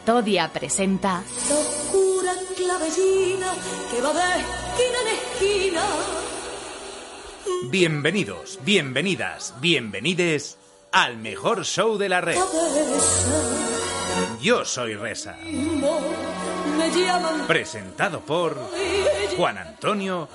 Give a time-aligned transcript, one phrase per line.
[0.00, 1.22] Catodia presenta
[2.56, 3.52] clavellina
[3.90, 5.82] que va de esquina en esquina.
[7.70, 10.56] Bienvenidos, bienvenidas, bienvenides
[10.90, 12.38] al mejor show de la red.
[14.40, 14.94] Yo soy
[17.04, 18.56] llaman Presentado por
[19.36, 20.30] Juan Antonio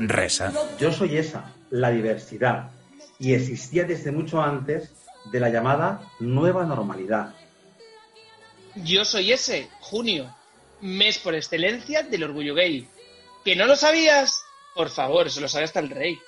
[0.00, 0.52] Resa.
[0.78, 2.72] Yo soy esa, la diversidad,
[3.18, 4.92] y existía desde mucho antes
[5.32, 7.32] de la llamada nueva normalidad.
[8.76, 10.34] Yo soy ese, junio,
[10.80, 12.88] mes por excelencia del orgullo gay.
[13.44, 14.44] ¿Que no lo sabías?
[14.74, 16.18] Por favor, se lo sabe hasta el rey.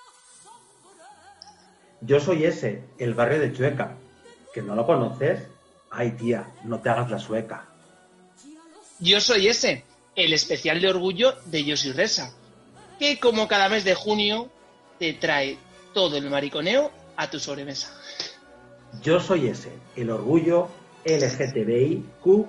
[2.01, 3.97] Yo soy ese, el barrio de Chueca.
[4.55, 5.43] ¿Que no lo conoces?
[5.91, 7.67] Ay, tía, no te hagas la sueca.
[9.01, 12.33] Yo soy ese, el especial de orgullo de Yo soy Resa,
[12.99, 14.51] que como cada mes de junio
[14.99, 15.59] te trae
[15.93, 17.93] todo el mariconeo a tu sobremesa.
[19.03, 20.69] Yo soy ese, el orgullo
[21.07, 22.47] LGTBIQ.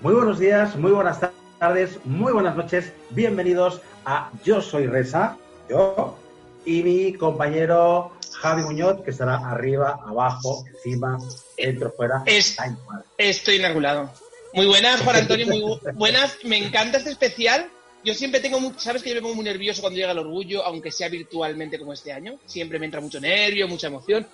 [0.00, 1.18] Muy buenos días, muy buenas
[1.58, 2.92] tardes, muy buenas noches.
[3.10, 5.36] Bienvenidos a Yo soy Resa,
[5.68, 6.16] yo
[6.64, 11.18] y mi compañero Javi Muñoz, que estará arriba, abajo, encima,
[11.56, 12.22] dentro, fuera.
[12.26, 12.56] Es-.
[13.18, 14.10] Estoy inmaculado.
[14.54, 16.38] Muy buenas, Juan Antonio, muy bu- buenas.
[16.44, 17.68] Me encanta este especial.
[18.04, 20.92] Yo siempre tengo, sabes que yo me pongo muy nervioso cuando llega el orgullo, aunque
[20.92, 22.38] sea virtualmente como este año.
[22.46, 24.26] Siempre me entra mucho nervio, mucha emoción.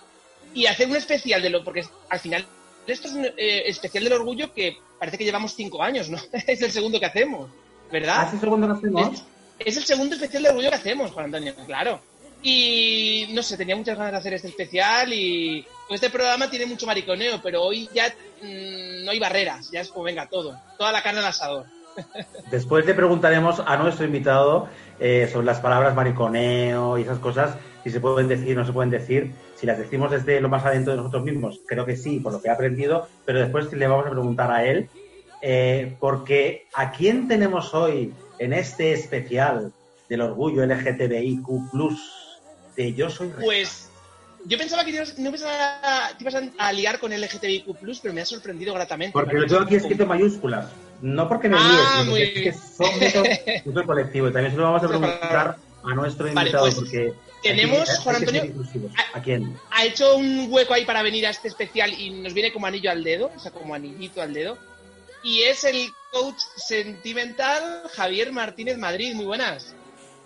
[0.58, 2.44] Y hacer un especial de lo, porque al final
[2.84, 6.18] esto es un eh, especial del orgullo que parece que llevamos cinco años, ¿no?
[6.32, 7.48] es el segundo que hacemos,
[7.92, 8.22] ¿verdad?
[8.22, 9.12] ¿Hace segundo que hacemos?
[9.12, 12.00] Es, es el segundo especial de orgullo que hacemos, Juan Antonio, claro.
[12.42, 16.66] Y no sé, tenía muchas ganas de hacer este especial y pues, este programa tiene
[16.66, 18.08] mucho mariconeo, pero hoy ya
[18.42, 21.66] mm, no hay barreras, ya es como venga todo, toda la carne al asador.
[22.50, 27.90] Después le preguntaremos a nuestro invitado eh, sobre las palabras mariconeo y esas cosas, si
[27.90, 30.92] se pueden decir o no se pueden decir, si las decimos desde lo más adentro
[30.92, 34.06] de nosotros mismos, creo que sí, por lo que he aprendido, pero después le vamos
[34.06, 34.88] a preguntar a él,
[35.42, 39.72] eh, porque ¿a quién tenemos hoy en este especial
[40.08, 41.42] del orgullo LGTBIQ+,
[42.76, 43.42] de Yo Soy Resa?
[43.44, 43.90] Pues
[44.44, 47.66] yo pensaba que ibas- no ibas a, te ibas a, liar con LGTBIQ+,
[48.00, 49.12] pero me ha sorprendido gratamente.
[49.12, 50.66] Porque lo tengo aquí escrito en mayúsculas.
[51.02, 54.28] No porque me Ah, líe, sino porque es que todo colectivo.
[54.28, 55.56] Y también se lo vamos a preguntar
[55.90, 57.12] a nuestro Vale, invitado, pues, porque
[57.42, 58.92] tenemos, aquí Juan Antonio, inclusivos.
[58.96, 59.56] a- ¿A quién?
[59.70, 62.90] ha hecho un hueco ahí para venir a este especial y nos viene como anillo
[62.90, 64.58] al dedo, o sea, como anillito al dedo.
[65.22, 69.14] Y es el coach sentimental Javier Martínez Madrid.
[69.14, 69.74] Muy buenas.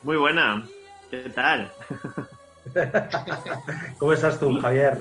[0.03, 0.67] Muy buena.
[1.11, 1.73] ¿Qué tal?
[3.99, 4.99] ¿Cómo estás tú, Javier?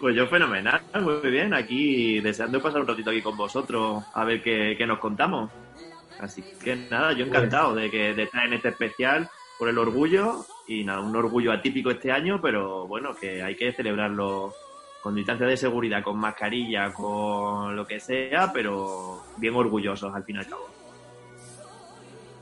[0.00, 1.54] Pues yo fenomenal, muy bien.
[1.54, 5.50] Aquí deseando pasar un ratito aquí con vosotros a ver qué, qué nos contamos.
[6.18, 9.28] Así que nada, yo encantado de que de estar en este especial
[9.58, 13.72] por el orgullo y nada, un orgullo atípico este año, pero bueno, que hay que
[13.72, 14.54] celebrarlo
[15.02, 20.36] con distancia de seguridad, con mascarilla, con lo que sea, pero bien orgullosos al fin
[20.36, 20.68] y al cabo.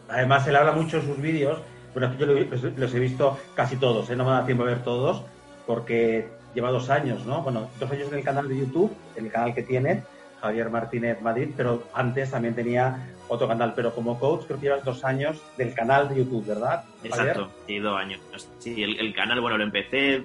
[0.08, 1.58] Además, él habla mucho en sus vídeos.
[1.94, 4.16] Bueno, yo los, los he visto casi todos, ¿eh?
[4.16, 5.22] no me da tiempo a ver todos,
[5.66, 7.42] porque lleva dos años, ¿no?
[7.42, 10.02] Bueno, dos años en el canal de YouTube, en el canal que tiene,
[10.40, 14.84] Javier Martínez Madrid, pero antes también tenía otro canal, pero como coach creo que llevas
[14.84, 16.84] dos años del canal de YouTube, ¿verdad?
[16.96, 17.28] Javier?
[17.28, 18.20] Exacto, sí, dos años.
[18.58, 20.24] Sí, el, el canal, bueno, lo empecé,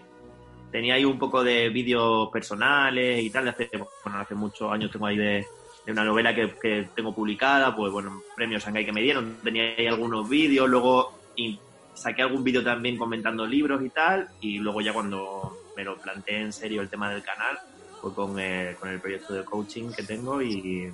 [0.72, 3.70] tenía ahí un poco de vídeos personales y tal, de hace,
[4.04, 5.46] bueno, hace muchos años tengo ahí de,
[5.86, 9.76] de una novela que, que tengo publicada, pues bueno, premios Shanghai que me dieron, tenía
[9.78, 11.60] ahí algunos vídeos, luego y
[11.94, 16.42] saqué algún vídeo también comentando libros y tal, y luego ya cuando me lo planteé
[16.42, 17.60] en serio el tema del canal,
[18.02, 20.92] fue con el, con el proyecto de coaching que tengo y,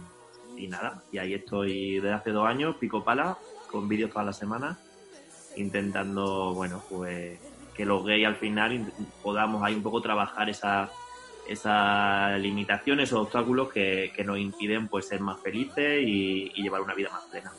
[0.61, 3.37] y nada, y ahí estoy desde hace dos años, pico pala,
[3.69, 4.77] con vídeos toda la semana
[5.57, 7.39] intentando, bueno, pues
[7.73, 8.91] que los gays al final
[9.21, 10.89] podamos ahí un poco trabajar esa
[11.47, 16.93] esas limitaciones, esos obstáculos que, que nos impiden pues ser más felices y llevar una
[16.93, 17.51] vida más plena.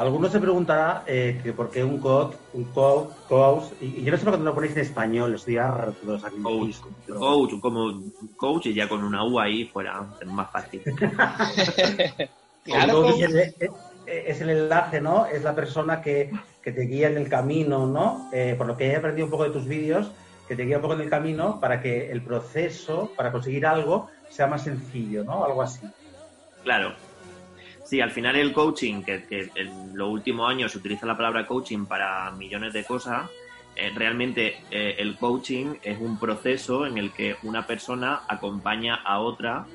[0.00, 4.12] Algunos se preguntará eh, que por qué un coach, un coach, coach y, y yo
[4.12, 6.76] no sé por qué no lo ponéis en español, estoy harto de los Coach,
[7.06, 8.02] pero- coach, como
[8.38, 10.82] coach y ya con una U ahí fuera es más fácil.
[10.86, 10.94] El
[12.64, 13.54] Claro, coach es, el,
[14.06, 15.26] es el enlace, ¿no?
[15.26, 16.30] Es la persona que,
[16.62, 18.30] que te guía en el camino, ¿no?
[18.32, 20.10] Eh, por lo que he aprendido un poco de tus vídeos,
[20.48, 24.08] que te guía un poco en el camino para que el proceso, para conseguir algo,
[24.30, 25.44] sea más sencillo, ¿no?
[25.44, 25.86] Algo así.
[26.62, 26.94] Claro.
[27.90, 31.86] Sí, al final el coaching, que, en los últimos años se utiliza la palabra coaching
[31.86, 33.28] para millones de cosas,
[33.74, 39.18] eh, realmente eh, el coaching es un proceso en el que una persona acompaña a
[39.18, 39.66] otra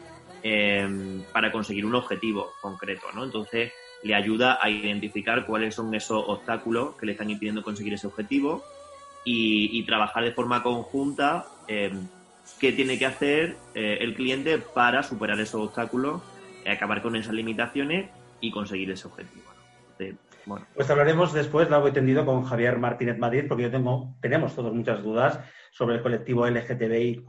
[0.43, 0.87] eh,
[1.33, 3.25] para conseguir un objetivo concreto, ¿no?
[3.25, 8.07] Entonces le ayuda a identificar cuáles son esos obstáculos que le están impidiendo conseguir ese
[8.07, 8.63] objetivo
[9.25, 11.91] y, y trabajar de forma conjunta eh,
[12.59, 16.21] qué tiene que hacer eh, el cliente para superar esos obstáculos,
[16.71, 18.09] acabar con esas limitaciones
[18.41, 19.45] y conseguir ese objetivo.
[20.45, 20.65] bueno.
[20.75, 24.73] Pues hablaremos después, largo y tendido, con Javier Martínez Madrid, porque yo tengo, tenemos todos
[24.73, 25.39] muchas dudas
[25.71, 27.27] sobre el colectivo LGTBIQ+,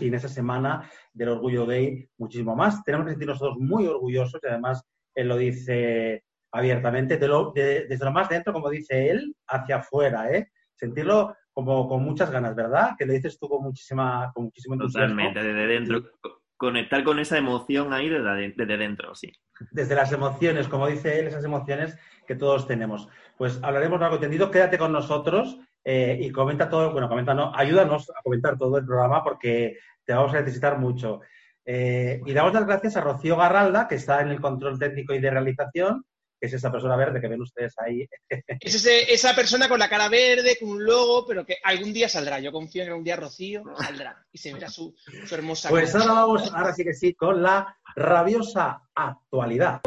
[0.00, 2.82] y en esa semana del orgullo gay muchísimo más.
[2.84, 4.82] Tenemos que sentirnos todos muy orgullosos y además
[5.14, 10.50] él lo dice abiertamente, desde lo más dentro, como dice él, hacia afuera, ¿eh?
[10.74, 12.92] Sentirlo como con muchas ganas, ¿verdad?
[12.98, 15.16] Que lo dices tú con muchísima, con muchísimo entusiasmo.
[15.16, 16.10] Totalmente, desde dentro.
[16.56, 19.32] Conectar con esa emoción ahí desde, dentro, sí.
[19.70, 23.08] Desde las emociones, como dice él, esas emociones que todos tenemos.
[23.36, 28.10] Pues hablaremos largo tendido, quédate con nosotros eh, y comenta todo, bueno, comenta, no, ayúdanos
[28.10, 31.20] a comentar todo el programa porque te vamos a necesitar mucho.
[31.66, 35.20] Eh, y damos las gracias a Rocío Garralda, que está en el control técnico y
[35.20, 36.04] de realización,
[36.44, 38.06] que es esa persona verde que ven ustedes ahí.
[38.60, 42.38] Es esa persona con la cara verde, con un logo, pero que algún día saldrá.
[42.38, 44.94] Yo confío en que algún día Rocío saldrá y se verá su,
[45.26, 49.80] su hermosa Pues ahora vamos, ahora sí que sí, con la rabiosa actualidad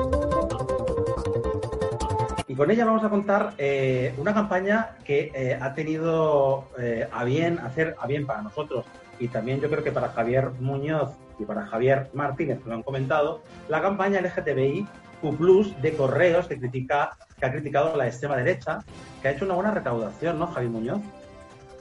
[2.58, 7.60] con ella vamos a contar eh, una campaña que eh, ha tenido eh, a bien
[7.60, 8.84] hacer a bien para nosotros
[9.20, 12.84] y también yo creo que para Javier Muñoz y para Javier Martínez, que lo han
[12.84, 14.88] comentado, la campaña LGTBI
[15.22, 18.84] Q de Correos que critica que ha criticado la extrema derecha,
[19.22, 21.02] que ha hecho una buena recaudación, ¿no, Javier Muñoz?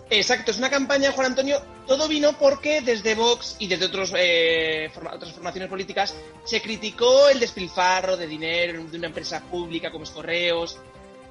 [0.09, 4.89] Exacto, es una campaña, Juan Antonio, todo vino porque desde Vox y desde otros, eh,
[4.95, 10.11] otras formaciones políticas se criticó el despilfarro de dinero de una empresa pública como es
[10.11, 10.79] Correos.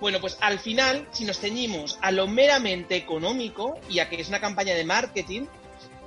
[0.02, 4.28] Bueno, pues al final, si nos ceñimos a lo meramente económico y a que es
[4.28, 5.44] una campaña de marketing,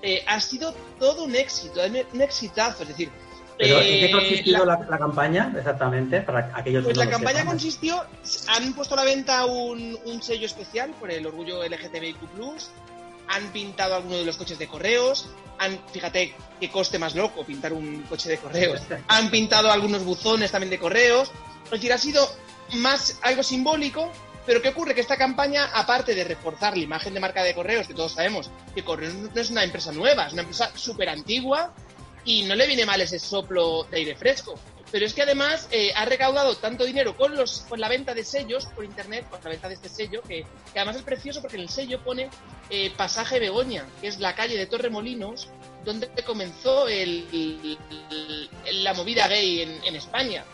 [0.03, 1.81] eh, ha sido todo un éxito,
[2.13, 2.83] un exitazo.
[2.83, 3.11] Es decir,
[3.59, 6.21] ¿Pero en qué eh, consistió la, campaña exactamente?
[6.21, 8.05] Para aquellos pues la campaña consistió,
[8.47, 12.21] han puesto a la venta un, sello especial por el orgullo LGTBIQ+,
[13.27, 15.29] han pintado algunos de los coches de correos,
[15.59, 20.53] han, fíjate qué coste más loco pintar un coche de correos, han pintado algunos buzones
[20.53, 21.33] también de correos,
[21.65, 22.29] es decir, ha sido
[22.75, 24.13] más algo simbólico,
[24.47, 24.95] pero ¿qué ocurre?
[24.95, 28.51] Que esta campaña, aparte de reforzar la imagen de marca de correos, que todos sabemos
[28.75, 31.75] que Correos no es una empresa nueva, es una empresa súper antigua,
[32.25, 34.55] y no le viene mal ese soplo de aire fresco.
[34.91, 38.25] Pero es que además eh, ha recaudado tanto dinero con, los, con la venta de
[38.25, 41.63] sellos por internet, con la venta de este sello, que, además es precioso porque en
[41.63, 42.31] el sello pone
[42.71, 45.51] eh, Pasaje Begoña, que es la calle de Torremolinos,
[45.85, 47.79] donde comenzó el,
[48.73, 50.45] la movida gay en, España.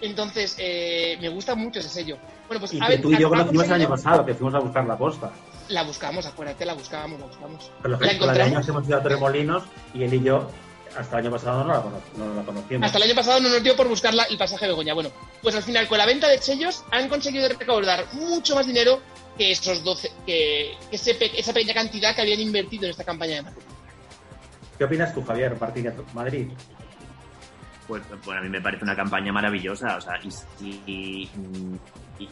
[0.00, 2.18] Entonces, eh, me gusta mucho ese sello.
[2.48, 4.84] Bueno, pues, y que tú y yo conocimos el año pasado, que fuimos a buscar
[4.86, 5.30] la posta.
[5.68, 7.70] La buscamos, acuérdate, la buscábamos, la buscamos.
[7.80, 8.68] Pero la, encontramos.
[8.68, 9.62] hemos ido a Torremolinos
[9.94, 10.48] y él y yo
[10.96, 12.86] hasta el año pasado no la, no conocíamos.
[12.86, 14.94] Hasta el año pasado no nos dio por buscar el pasaje de Begoña.
[14.94, 15.10] Bueno,
[15.42, 19.00] pues al final con la venta de sellos han conseguido recaudar mucho más dinero
[19.36, 23.68] que esos 12, que, esa pequeña cantidad que habían invertido en esta campaña de marketing.
[24.78, 26.48] ¿Qué opinas tú, Javier Martínez Madrid?
[27.86, 30.14] Pues, pues, a mí me parece una campaña maravillosa, o sea,
[30.86, 31.28] y,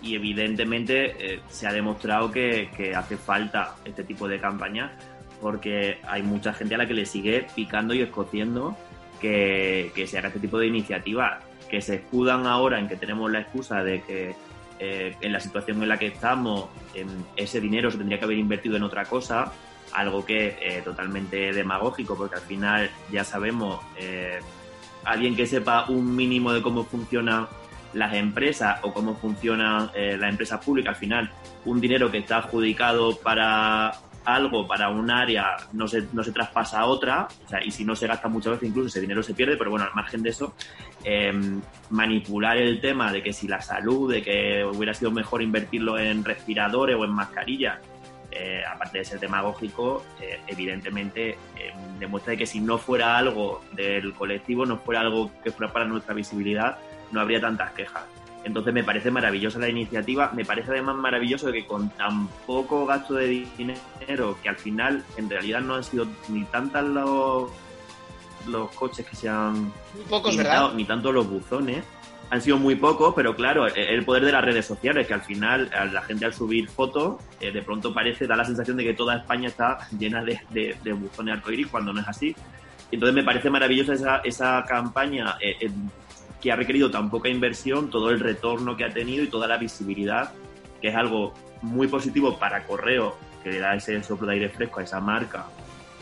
[0.02, 4.96] evidentemente eh, se ha demostrado que, que hace falta este tipo de campaña
[5.40, 8.76] porque hay mucha gente a la que le sigue picando y escociendo
[9.20, 13.40] que, se haga este tipo de iniciativas, que se escudan ahora en que tenemos la
[13.40, 14.34] excusa de que
[14.78, 16.68] eh, en la situación en la que estamos,
[17.36, 19.52] ese dinero se tendría que haber invertido en otra cosa,
[19.92, 24.40] algo que eh, totalmente demagógico, porque al final ya sabemos, eh,
[25.04, 27.46] alguien que sepa un mínimo de cómo funcionan
[27.92, 31.30] las empresas o cómo funcionan las empresas públicas, al final
[31.64, 33.92] un dinero que está adjudicado para
[34.24, 37.84] algo para un área no se, no se traspasa a otra, o sea, y si
[37.84, 40.30] no se gasta muchas veces incluso ese dinero se pierde, pero bueno, al margen de
[40.30, 40.54] eso,
[41.04, 41.60] em,
[41.90, 46.24] manipular el tema de que si la salud, de que hubiera sido mejor invertirlo en
[46.24, 47.78] respiradores o en mascarillas,
[48.30, 54.12] eh, aparte de ser demagógico, eh, evidentemente em, demuestra que si no fuera algo del
[54.14, 56.78] colectivo, no fuera algo que fuera para nuestra visibilidad,
[57.10, 58.04] no habría tantas quejas.
[58.44, 63.14] Entonces me parece maravillosa la iniciativa, me parece además maravilloso que con tan poco gasto
[63.14, 67.50] de dinero, que al final en realidad no han sido ni tantas los,
[68.48, 69.72] los coches que se han
[70.08, 70.34] pocos,
[70.74, 71.84] ni tanto los buzones,
[72.30, 75.22] han sido muy pocos, pero claro, e-, el poder de las redes sociales, que al
[75.22, 78.94] final la gente al subir fotos, eh, de pronto parece, da la sensación de que
[78.94, 80.40] toda España está llena de,
[80.82, 82.34] de, buzones arcoíris, cuando no es así.
[82.92, 85.70] Entonces me parece maravillosa esa, esa campaña eh,
[86.40, 89.58] que ha requerido tan poca inversión, todo el retorno que ha tenido y toda la
[89.58, 90.32] visibilidad,
[90.80, 94.80] que es algo muy positivo para Correo, que le da ese soplo de aire fresco
[94.80, 95.46] a esa marca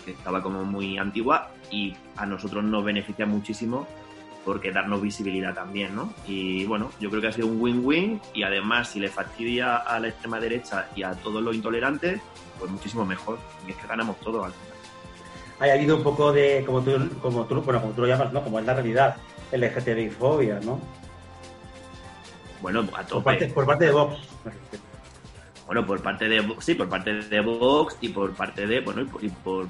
[0.05, 3.87] que estaba como muy antigua y a nosotros nos beneficia muchísimo
[4.45, 6.13] porque darnos visibilidad también, ¿no?
[6.27, 10.01] Y bueno, yo creo que ha sido un win-win y además si le fastidia a
[10.01, 12.21] la extrema derecha y a todos los intolerantes,
[12.59, 13.39] pues muchísimo mejor.
[13.67, 14.77] Y es que ganamos todo al final.
[15.61, 18.43] haya habido un poco de, como tú, como tú, bueno, como tú lo llamas, ¿no?
[18.43, 19.17] Como es la realidad,
[19.53, 20.81] LGTBI-fobia, ¿no?
[22.61, 23.13] Bueno, a tope.
[23.15, 24.17] Por parte, por parte de Vox.
[25.67, 29.05] Bueno, por parte de sí, por parte de Vox y por parte de, bueno, y
[29.05, 29.67] por, y por-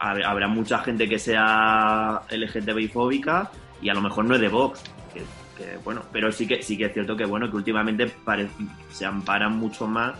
[0.00, 4.48] hab- habrá mucha gente que sea LGTBI fóbica y a lo mejor no es de
[4.48, 4.82] Vox.
[5.14, 5.20] Que,
[5.56, 8.48] que, bueno, pero sí que sí que es cierto que bueno que últimamente pare-
[8.90, 10.14] se amparan mucho más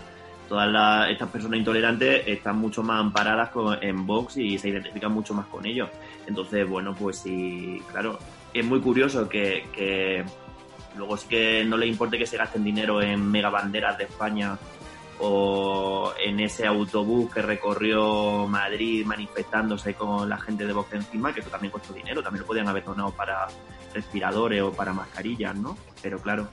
[0.49, 5.13] todas las- estas personas intolerantes están mucho más amparadas con- en Vox y se identifican
[5.13, 5.91] mucho más con ellos.
[6.27, 8.19] Entonces, bueno, pues sí, claro,
[8.55, 10.25] es muy curioso que, que
[10.97, 14.59] luego sí que no le importe que se gasten dinero en megabanderas de España
[15.21, 21.41] o en ese autobús que recorrió Madrid manifestándose con la gente de Vox encima, que
[21.41, 23.47] eso también costó dinero, también lo podían haber donado para
[23.93, 25.77] respiradores o para mascarillas, ¿no?
[26.03, 26.49] Pero claro,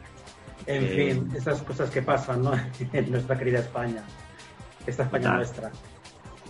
[0.67, 2.53] En Eh, fin, esas cosas que pasan, ¿no?
[2.93, 4.03] En nuestra querida España.
[4.87, 5.71] Esta España nuestra.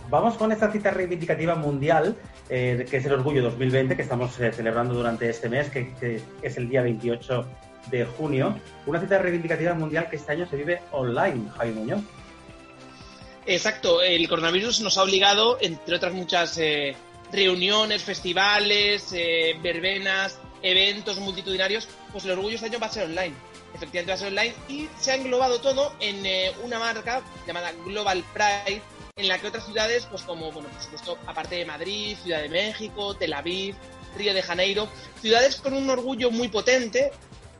[0.08, 2.16] Vamos con esta cita reivindicativa mundial,
[2.48, 6.56] eh, que es el Orgullo 2020, que estamos eh, celebrando durante este mes, que, es
[6.56, 7.44] el día 28
[7.90, 8.56] de junio.
[8.86, 12.00] Una cita reivindicativa mundial que este año se vive online, Javi Muñoz.
[13.46, 16.94] Exacto, el coronavirus nos ha obligado, entre otras muchas eh,
[17.32, 19.12] reuniones, festivales,
[19.60, 23.34] verbenas, eventos multitudinarios, pues el orgullo este año va a ser online.
[23.74, 26.24] Efectivamente va a ser online y se ha englobado todo en
[26.62, 28.82] una marca llamada Global Pride,
[29.18, 32.50] en la que otras ciudades, pues como, bueno, por supuesto, aparte de Madrid, Ciudad de
[32.50, 33.74] México, Tel Aviv,
[34.14, 34.88] Río de Janeiro,
[35.22, 37.12] ciudades con un orgullo muy potente,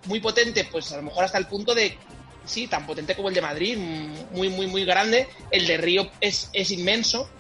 [0.04, 1.96] muy potente, pues a lo mejor hasta el punto de
[2.44, 3.78] sí, tan potente como el de Madrid,
[4.32, 5.28] muy, muy, muy grande.
[5.50, 7.30] El de Río es, es inmenso.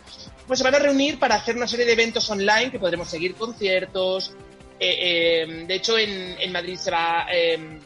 [0.46, 3.34] Pues se van a reunir para hacer una serie de eventos online que podremos seguir
[3.34, 4.32] conciertos.
[4.80, 7.80] Eh, eh, de hecho, en, en Madrid se va eh,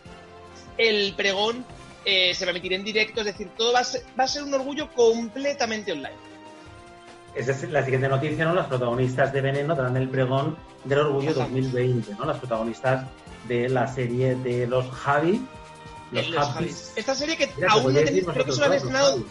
[0.78, 1.66] el pregón,
[2.04, 4.28] eh, se va a emitir en directo, es decir, todo va a ser, va a
[4.28, 6.16] ser un orgullo completamente online.
[7.34, 8.54] Esa es la siguiente noticia, ¿no?
[8.54, 11.40] Las protagonistas de Veneno darán el pregón del Orgullo Ajá.
[11.40, 12.24] 2020, ¿no?
[12.24, 13.06] Las protagonistas
[13.46, 15.40] de la serie de los Javi.
[16.10, 16.92] Los, los Javis.
[16.96, 19.24] Esta serie que Mira, aún no tenéis, creo que solo los estrenado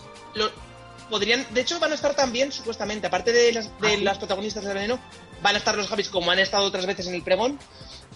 [1.10, 4.64] podrían, de hecho van a estar también, supuestamente, aparte de las, de Ah, las protagonistas
[4.64, 5.00] de Veneno,
[5.42, 7.60] van a estar los Javis como han estado otras veces en el pregón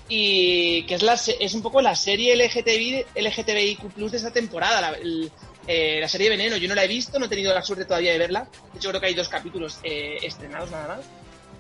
[0.10, 4.82] y que es la se- es un poco la serie LGTBI, LGTBIQ+ de esta temporada,
[4.82, 5.32] la, el-
[5.68, 6.58] eh, la serie Veneno.
[6.58, 8.48] Yo no la he visto, no he tenido la suerte todavía de verla.
[8.74, 11.06] De hecho creo que hay dos capítulos eh, estrenados nada más,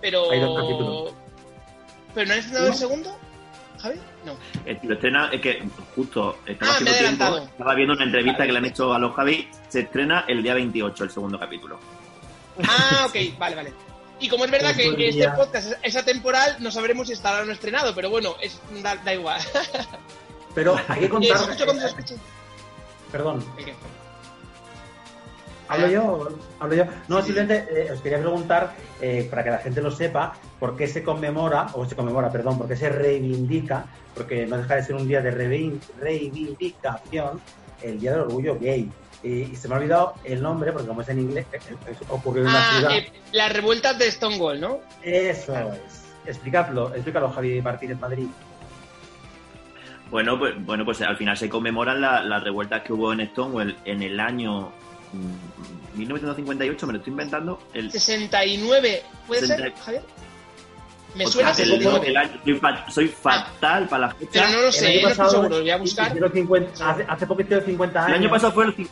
[0.01, 1.13] pero Hay dos capítulos.
[2.13, 3.17] pero no han estrenado el segundo,
[3.79, 4.33] Javi, no.
[4.65, 5.63] Eh, lo estrena, es que
[5.95, 9.13] justo estaba Ah, haciendo tiempo, estaba viendo una entrevista que le han hecho a los
[9.15, 11.79] Javi, se estrena el día 28, el segundo capítulo.
[12.67, 13.73] Ah, ok, vale, vale.
[14.23, 17.41] Y como es verdad que Pues este podría- podcast es- atemporal, no sabremos si estará
[17.41, 19.41] o no estrenado, pero bueno, es, da, da igual.
[20.55, 21.37] Pero hay que Eh, contar.
[21.37, 22.15] ¿se escucha cuando se escucha?
[23.11, 23.43] Perdón.
[25.67, 26.29] ¿hablo yo?
[26.59, 26.83] ¿Hablo yo?
[27.07, 30.87] No, simplemente eh, os quería preguntar, eh, para que la gente lo sepa, por qué
[30.87, 34.95] se conmemora, o se conmemora, perdón, por qué se reivindica, porque no deja de ser
[34.95, 37.41] un día de reivin- reivindicación,
[37.81, 38.89] el Día del Orgullo Gay.
[39.23, 41.95] Y, y se me ha olvidado el nombre, porque como es en inglés, eh, eh,
[42.09, 42.91] ocurrió en una Ah, ciudad.
[42.97, 44.79] eh, las revueltas de Stonewall, ¿no?
[45.01, 46.03] Eso es.
[46.25, 48.27] Explicadlo, explícalo, Javi Martínez Madrid.
[50.11, 53.75] Bueno, pues, bueno, pues al final se conmemoran la- las revueltas que hubo en Stonewall
[53.85, 54.71] en el año
[55.13, 57.59] mm, 1958, me lo estoy inventando.
[57.73, 59.81] El, 69, ¿puede ser, 60.
[59.83, 60.03] Javier?
[61.15, 64.51] Me Ostras, suena el- 69, el año- soy, fa- soy fatal para las pero fechas.
[64.51, 66.07] no lo El sé, año eh, no estoy pasado seguro, lo voy a buscar.
[66.07, 68.19] hicieron 50 hace, hace poquito de 50 El años.
[68.19, 68.89] año pasado fue el,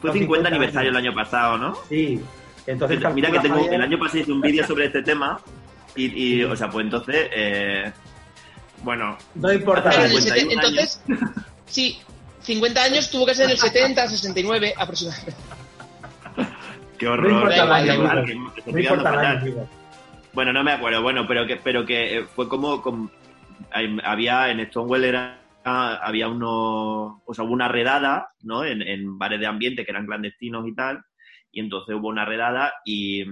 [0.00, 1.08] fue Los 50 50 aniversario el años.
[1.08, 1.74] año pasado, ¿no?
[1.88, 2.20] Sí.
[2.66, 5.40] Entonces, Mira que tengo, el año pasado hice un vídeo sobre este tema
[5.96, 7.92] y, y, o sea, pues entonces, eh,
[8.82, 9.90] bueno, No importa.
[9.90, 10.16] Pero en Javi.
[10.16, 11.02] el 51 sete- entonces,
[11.66, 11.98] sí,
[12.42, 15.34] 50 años tuvo que ser en el 70, 69 aproximadamente.
[16.98, 17.32] qué No horror.
[17.32, 17.94] importa año,
[18.66, 19.26] No importa fatal.
[19.26, 19.68] año, amigo.
[20.34, 23.10] Bueno, no me acuerdo, bueno, pero que, pero que eh, fue como, como-
[24.04, 28.64] había en Stonewall era había unos, o hubo una redada, ¿no?
[28.64, 31.02] En, bares de ambiente que eran clandestinos y tal,
[31.50, 33.24] y entonces hubo una redada y,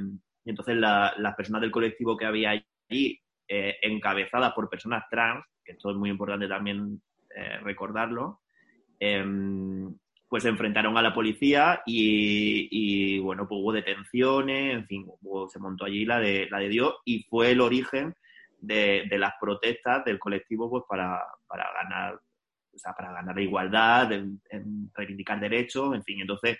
[0.45, 5.73] entonces la- las personas del colectivo que había allí, eh, encabezadas por personas trans, que
[5.73, 7.00] esto es muy importante también
[7.37, 8.40] eh, recordarlo,
[8.99, 9.95] em,
[10.28, 15.49] pues se enfrentaron a la policía y, y, bueno, pues hubo detenciones, en fin, hubo-
[15.49, 18.14] se montó allí la de, la de Dios y fue el origen
[18.61, 22.21] de, de las protestas del colectivo pues para, para ganar,
[22.76, 26.59] o sea, para ganar la igualdad, en- en reivindicar derechos, en fin, entonces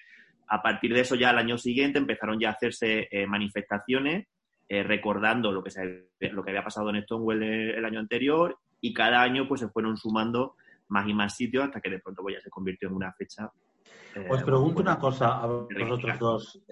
[0.49, 4.27] a partir de eso ya al año siguiente empezaron ya a hacerse eh, manifestaciones
[4.69, 8.59] eh, recordando lo que, se, lo que había pasado en Stonewall el, el año anterior
[8.81, 10.55] y cada año pues se fueron sumando
[10.89, 13.51] más y más sitios hasta que de pronto pues, ya se convirtió en una fecha.
[14.15, 16.63] eh, Os pregunto una cosa a vosotros dos.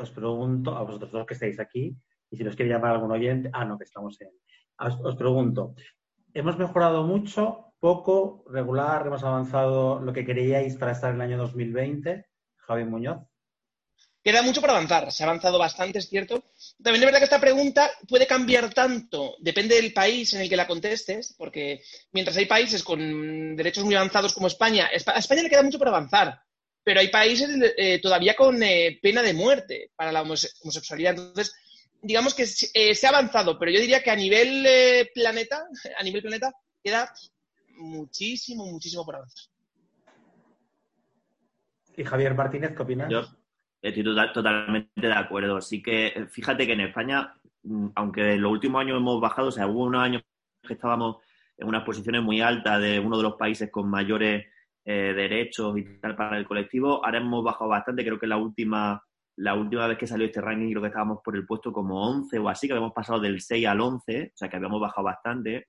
[0.00, 1.94] Os pregunto a vosotros dos que estáis aquí.
[2.30, 4.28] Y si nos quiere llamar algún oyente, ah, no, que estamos en.
[4.78, 5.74] Os, os pregunto,
[6.32, 11.36] ¿hemos mejorado mucho, poco, regular, hemos avanzado lo que queríais para estar en el año
[11.36, 12.24] 2020?
[12.56, 13.18] Javi Muñoz.
[14.22, 16.44] Queda mucho por avanzar, se ha avanzado bastante, es cierto.
[16.82, 20.56] También es verdad que esta pregunta puede cambiar tanto, depende del país en el que
[20.56, 25.50] la contestes, porque mientras hay países con derechos muy avanzados como España, a España le
[25.50, 26.40] queda mucho por avanzar,
[26.82, 31.18] pero hay países eh, todavía con eh, pena de muerte para la homosexualidad.
[31.18, 31.54] Entonces,
[32.00, 35.66] digamos que eh, se ha avanzado, pero yo diría que a nivel planeta,
[35.98, 36.50] a nivel planeta,
[36.82, 37.12] queda
[37.76, 39.50] muchísimo, muchísimo por avanzar.
[41.96, 43.08] ¿Y Javier Martínez qué opinas?
[43.08, 43.22] Yo
[43.80, 45.60] estoy totalmente de acuerdo.
[45.60, 49.52] Sí que, fíjate que en España, mm, aunque en los últimos años hemos bajado, o
[49.52, 50.22] sea, hubo unos años
[50.62, 51.18] que estábamos
[51.56, 54.46] en unas posiciones muy altas de uno de los países con mayores
[54.84, 59.02] eh, derechos y tal para el colectivo, ahora hemos bajado bastante, creo que la última
[59.36, 62.38] la última vez que salió este ranking creo que estábamos por el puesto como 11
[62.38, 65.68] o así, que habíamos pasado del 6 al 11, o sea que habíamos bajado bastante.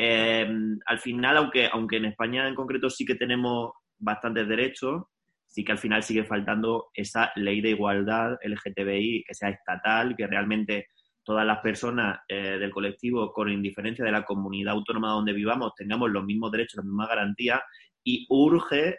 [0.00, 0.48] Eh,
[0.86, 5.02] al final, aunque, aunque en España en concreto sí que tenemos bastantes derechos,
[5.46, 10.26] sí que al final sigue faltando esa ley de igualdad LGTBI que sea estatal, que
[10.28, 10.86] realmente
[11.24, 16.10] todas las personas eh, del colectivo, con indiferencia de la comunidad autónoma donde vivamos, tengamos
[16.10, 17.60] los mismos derechos, las mismas garantías,
[18.04, 18.96] y urge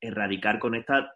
[0.00, 1.12] erradicar con esta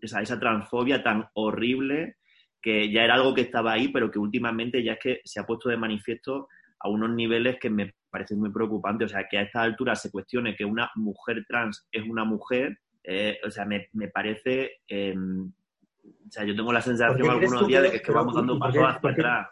[0.00, 2.16] esa, esa transfobia tan horrible
[2.60, 5.46] que ya era algo que estaba ahí, pero que últimamente ya es que se ha
[5.46, 6.48] puesto de manifiesto
[6.80, 9.06] a unos niveles que me parecen muy preocupantes.
[9.06, 12.78] O sea, que a esta altura se cuestione que una mujer trans es una mujer,
[13.04, 14.80] eh, o sea, me, me parece.
[14.88, 18.58] Eh, o sea, yo tengo la sensación algunos días de que, es que vamos dando
[18.58, 19.48] pasos hacia atrás.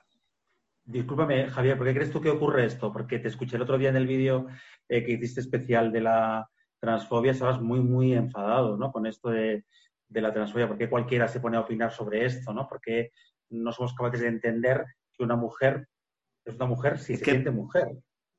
[0.84, 2.92] Discúlpame, Javier, ¿por qué crees tú que ocurre esto?
[2.92, 4.46] Porque te escuché el otro día en el vídeo
[4.88, 6.48] eh, que hiciste especial de la
[6.78, 8.92] transfobia, estabas muy, muy enfadado, ¿no?
[8.92, 9.64] Con esto de,
[10.08, 10.68] de la transfobia.
[10.68, 12.68] ¿Por qué cualquiera se pone a opinar sobre esto, ¿no?
[12.68, 13.10] Porque
[13.50, 15.88] no somos capaces de entender que una mujer
[16.46, 17.88] es una mujer si se siente mujer.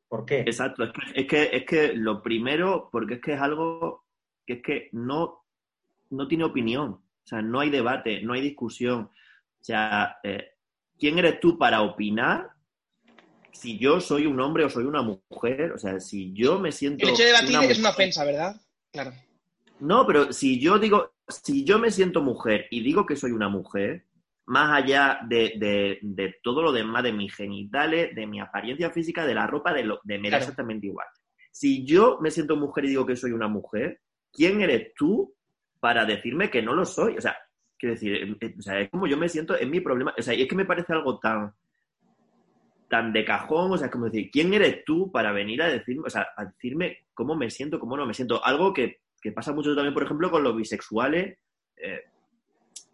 [0.07, 0.39] ¿Por qué?
[0.41, 4.05] Exacto, es que, es que, es que lo primero, porque es que es algo
[4.45, 5.43] que es que no,
[6.09, 6.91] no tiene opinión,
[7.27, 9.09] o sea, no hay debate, no hay discusión.
[9.59, 10.51] O sea, eh,
[10.97, 12.51] ¿quién eres tú para opinar
[13.51, 15.73] si yo soy un hombre o soy una mujer?
[15.73, 17.05] O sea, si yo me siento...
[17.05, 18.61] El hecho de debatir es una ofensa, ¿verdad?
[18.93, 19.11] Claro.
[19.81, 23.49] No, pero si yo digo, si yo me siento mujer y digo que soy una
[23.49, 24.05] mujer,
[24.47, 29.35] más allá de, de, todo lo demás, de mis genitales, de mi apariencia física, de
[29.35, 31.07] la ropa, de, lo, de me da exactamente igual.
[31.51, 33.99] Si yo me siento mujer y digo que soy una mujer,
[34.31, 35.35] ¿quién eres tú
[35.81, 37.17] para decirme que no lo soy?
[37.17, 37.35] O sea,
[37.77, 40.13] quiero decir, eh, eh, o sea, es como yo me siento, es mi problema.
[40.17, 41.53] O sea, y es que me parece algo tan,
[42.87, 46.09] tan de cajón, o sea, como decir, ¿quién eres tú para venir a decirme, o
[46.09, 48.43] sea, a decirme cómo me siento, cómo no me siento?
[48.45, 51.37] Algo que, que pasa mucho también, por ejemplo, con los bisexuales.
[51.75, 52.01] Eh,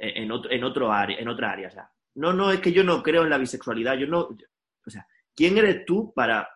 [0.04, 1.68] en, otro, en, otro área, en otra área.
[1.68, 4.20] O sea, no, no, es que yo no creo en la bisexualidad, yo no...
[4.20, 6.48] o sea, ¿quién eres tú para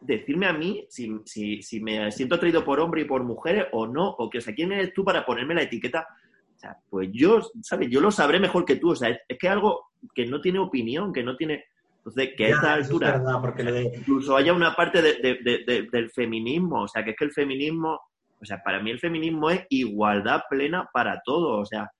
[0.00, 3.86] decirme a mí si, si, si, me siento atraído por hombres y por mujeres o
[3.86, 4.10] no?
[4.10, 6.06] O que, o sea, ¿quién eres tú para ponerme la etiqueta?
[6.54, 7.88] O sea, pues yo, ¿sabes?
[7.90, 8.90] Yo lo sabré mejor que tú.
[8.90, 11.64] O sea, es, que es algo que no tiene opinión, que no tiene...
[11.98, 13.22] Entonces, que a esta altura
[13.96, 17.98] incluso haya una parte de, del feminismo, o sea, que es que el feminismo,
[18.38, 21.90] o sea, para mí el feminismo es igualdad plena para todos, o sea,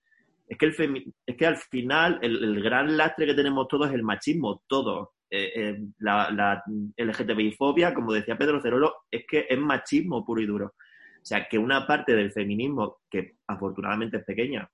[0.47, 4.03] es que, el es que al final el, gran lastre que tenemos todos es el
[4.03, 5.13] machismo, todo.
[5.29, 6.63] Eh, eh, la, la
[6.97, 10.67] LGTBI-fobia, como decía Pedro Cerolo, es que es machismo puro y duro.
[10.67, 14.69] O sea, que una parte del feminismo, que afortunadamente es pequeña,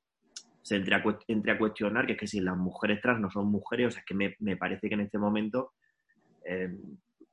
[0.61, 3.91] se entre a, cuestionar que es que si las mujeres trans no son mujeres, o
[3.91, 5.73] sea, que me, me parece que en este momento
[6.45, 6.75] eh,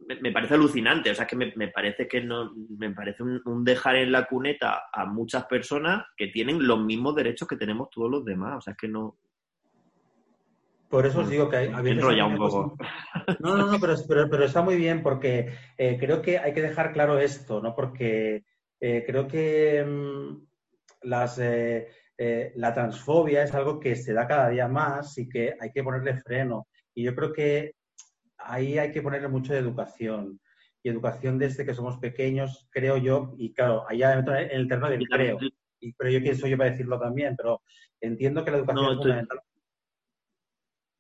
[0.08, 4.10] me, parece alucinante, o sea, que me, parece que no, me parece un, dejar en
[4.10, 8.56] la cuneta a muchas personas que tienen los mismos derechos que tenemos todos los demás,
[8.56, 9.16] o sea, es que no...
[10.88, 11.66] Por eso os digo que hay...
[11.66, 12.76] Enrolla un poco.
[13.40, 16.94] No, no, no, pero, pero, está muy bien porque eh, creo que hay que dejar
[16.94, 17.74] claro esto, ¿no?
[17.74, 18.44] Porque
[18.80, 20.46] eh, creo que mm,
[21.02, 21.88] las, eh,
[22.54, 26.16] la transfobia es algo que se da cada día más y que hay que ponerle
[26.16, 26.68] freno.
[26.94, 27.74] Y yo creo que
[28.48, 30.40] ahí hay que ponerle mucho de educación.
[30.82, 35.08] Y educación desde que somos pequeños, creo yo, y claro, allá en el terreno del
[35.08, 35.38] creo.
[35.80, 37.62] Y, pero yo quién soy yo para decirlo también, pero
[38.00, 39.40] entiendo que la educación es fundamental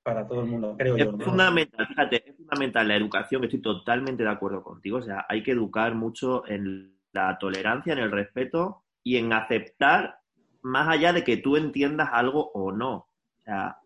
[0.08, 1.18] para todo el mundo, creo es yo.
[1.18, 4.98] Fundamental, fíjate, es fundamental la educación, estoy totalmente de acuerdo contigo.
[4.98, 10.18] O sea, hay que educar mucho en la tolerancia, en el respeto y en aceptar
[10.62, 12.94] más allá de que tú entiendas algo o no.
[12.94, 13.78] O sea,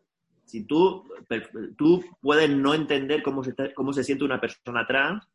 [0.53, 1.09] si tú,
[1.79, 5.27] tú puedes no entender cómo se, cómo se siente una persona trans,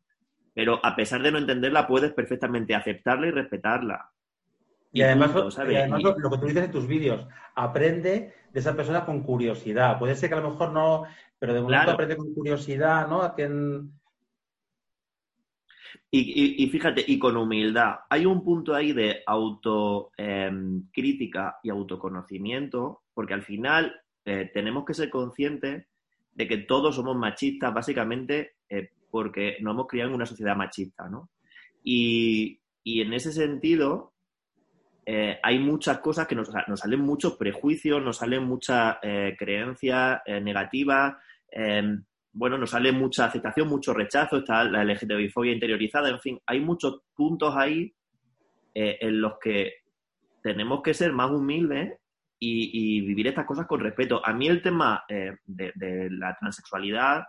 [0.54, 4.12] pero a pesar de no entenderla, puedes perfectamente aceptarla y respetarla.
[4.92, 7.26] Y, además, lo, que tú dices en tus vídeos,
[7.56, 9.98] aprende de esa persona con curiosidad.
[9.98, 11.02] Puede ser que a lo mejor no,
[11.36, 13.20] pero de momento aprende con curiosidad, ¿no?
[13.22, 13.34] A
[16.12, 17.96] y, fíjate, y con humildad.
[18.08, 20.16] Hay un punto ahí de autocrítica
[21.48, 25.86] em, y autoconocimiento, porque al final eh, tenemos que ser conscientes
[26.32, 31.08] de que todos somos machistas, básicamente eh, porque nos hemos criado en una sociedad machista,
[31.08, 31.30] ¿no?
[31.82, 34.14] Y, en ese sentido,
[35.04, 38.96] eh, hay muchas cosas que nos, nos, salen muchos prejuicios, nos salen muchas
[39.38, 41.16] creencias negativas,
[41.50, 46.60] em, bueno, nos sale mucha aceptación, mucho rechazo, está la LGTBI-fobia interiorizada, en fin, hay
[46.60, 47.94] muchos puntos ahí
[48.74, 49.72] en los que
[50.42, 51.98] tenemos que ser más humildes
[52.38, 54.24] y, vivir estas cosas con respeto.
[54.24, 57.24] A mí el tema eh, de, la transexualidad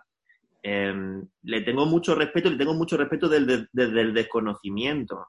[0.62, 5.28] em, le tengo mucho respeto, le tengo mucho respeto desde el desconocimiento.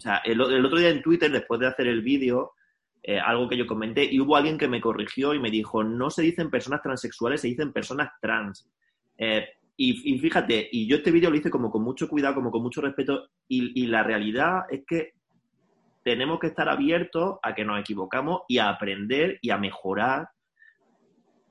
[0.00, 2.52] O sea, el, otro día en Twitter, después de hacer el vídeo,
[3.02, 6.08] eh, algo que yo comenté, y hubo alguien que me corrigió y me dijo, no
[6.08, 8.66] se dicen personas transexuales, se dicen personas trans.
[9.18, 9.46] Eh,
[9.76, 12.80] y, fíjate, y yo este vídeo lo hice como con mucho cuidado, como con mucho
[12.80, 15.12] respeto, y, la realidad es que
[16.02, 20.28] tenemos que estar abiertos a que nos equivocamos y a aprender y a mejorar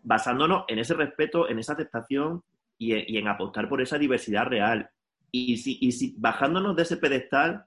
[0.04, 2.44] basándonos en ese respeto, en esa aceptación
[2.78, 4.90] y, en apostar por esa diversidad real.
[5.32, 7.66] Y si, y si bajándonos de ese pedestal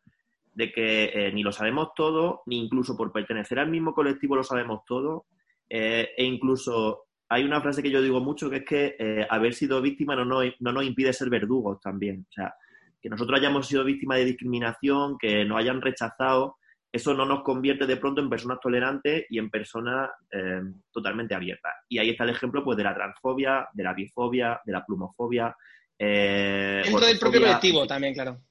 [0.55, 4.43] de que eh, ni lo sabemos todo, ni incluso por pertenecer al mismo colectivo lo
[4.43, 5.27] sabemos todo,
[5.69, 9.55] eh, e incluso hay una frase que yo digo mucho que es que eh, haber
[9.55, 12.27] sido víctima no, no, nos impide ser verdugos también.
[12.29, 12.55] O sea,
[13.01, 16.57] que nosotros hayamos sido víctimas de discriminación, que nos hayan rechazado,
[16.93, 20.61] eso no nos convierte de pronto en personas tolerantes y en personas eh,
[20.93, 21.73] totalmente abiertas.
[21.89, 25.57] Y ahí está el ejemplo pues, de la transfobia, de la bifobia, de la plumofobia.
[25.99, 28.43] Eh, Dentro del propio colectivo también, claro.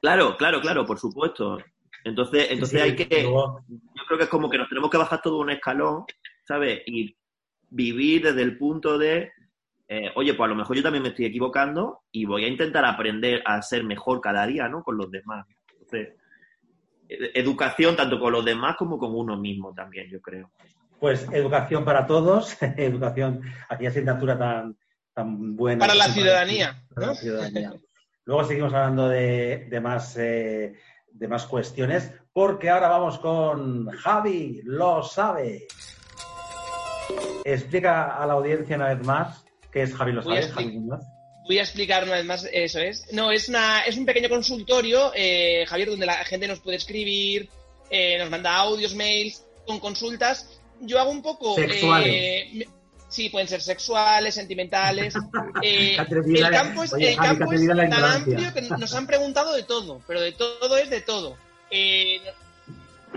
[0.00, 1.58] Claro, claro, claro, por supuesto.
[2.04, 3.22] Entonces, entonces hay que.
[3.22, 3.62] Yo
[4.06, 6.04] creo que es como que nos tenemos que bajar todo un escalón,
[6.46, 6.82] ¿sabes?
[6.86, 7.16] Y
[7.68, 9.32] vivir desde el punto de,
[9.88, 12.84] eh, oye, pues a lo mejor yo también me estoy equivocando y voy a intentar
[12.84, 14.82] aprender a ser mejor cada día, ¿no?
[14.82, 15.46] Con los demás.
[15.72, 16.16] Entonces,
[17.34, 20.50] educación tanto con los demás como con uno mismo también, yo creo.
[20.98, 24.76] Pues educación para todos, educación, aquella asignatura tan,
[25.12, 25.80] tan buena.
[25.80, 26.82] Para la ciudadanía.
[26.94, 27.72] Para la ciudadanía.
[28.24, 30.74] Luego seguimos hablando de, de más, eh,
[31.10, 35.66] de más cuestiones, porque ahora vamos con Javi, lo sabe.
[37.44, 40.36] Explica a la audiencia una vez más qué es Javi Los voy,
[41.52, 43.12] voy a explicar una vez más, eso es.
[43.12, 47.48] No, es, una, es un pequeño consultorio, eh, Javier, donde la gente nos puede escribir,
[47.90, 50.60] eh, nos manda audios, mails, con consultas.
[50.80, 51.56] Yo hago un poco...
[51.58, 52.66] Eh,
[53.08, 55.14] sí, pueden ser sexuales, sentimentales.
[55.62, 55.96] el
[56.50, 60.32] campo es, el campo es tan amplio que nos han preguntado de todo, pero de
[60.32, 61.36] todo es de todo.
[61.70, 62.20] Eh,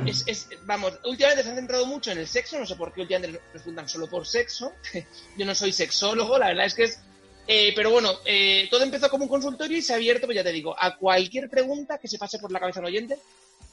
[0.05, 3.39] es, vamos, últimamente se han centrado mucho en el sexo, no sé por qué últimamente
[3.53, 4.73] nos preguntan solo por sexo.
[5.37, 6.99] Yo no soy sexólogo, la verdad es que es.
[7.47, 10.43] Eh, pero bueno, eh, todo empezó como un consultorio y se ha abierto, pues ya
[10.43, 13.17] te digo, a cualquier pregunta que se pase por la cabeza del oyente,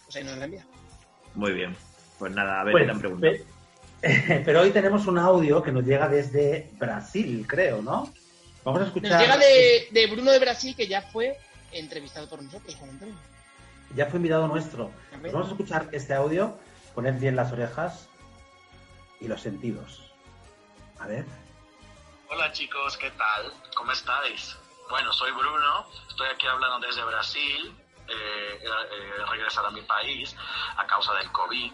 [0.04, 0.66] pues ahí nos la envía.
[1.34, 1.74] Muy bien.
[2.18, 3.34] Pues nada, a ver qué te han preguntado.
[4.44, 8.12] Pero hoy tenemos un audio que nos llega desde Brasil, creo, ¿no?
[8.64, 9.12] Vamos a escuchar.
[9.12, 11.36] Nos llega de, de Bruno de Brasil, que ya fue
[11.72, 13.14] entrevistado por nosotros, Juan Antonio
[13.96, 14.90] ya fue invitado nuestro.
[15.20, 16.56] Pues vamos a escuchar este audio,
[16.94, 18.08] poned bien las orejas
[19.20, 20.12] y los sentidos.
[20.98, 21.24] A ver.
[22.32, 23.52] Hola chicos, ¿qué tal?
[23.74, 24.56] ¿Cómo estáis?
[24.88, 27.76] Bueno, soy Bruno, estoy aquí hablando desde Brasil,
[28.08, 30.34] eh, eh, regresar a mi país
[30.78, 31.70] a causa del COVID.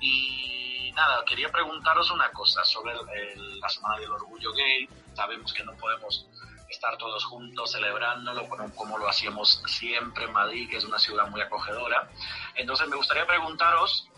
[0.00, 2.94] Y nada, quería preguntaros una cosa sobre
[3.36, 4.88] la Semana del Orgullo Gay.
[5.14, 6.26] Sabemos que no podemos
[6.70, 11.42] estar todos juntos celebrándolo como, lo hacíamos siempre en Madrid, que es una ciudad muy
[11.42, 12.10] acogedora.
[12.54, 14.08] Entonces me gustaría preguntaros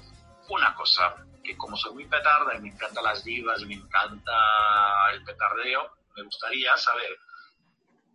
[0.48, 5.24] una cosa, que como soy muy petarda y me encantan las divas me encanta el
[5.24, 7.18] petardeo, me gustaría saber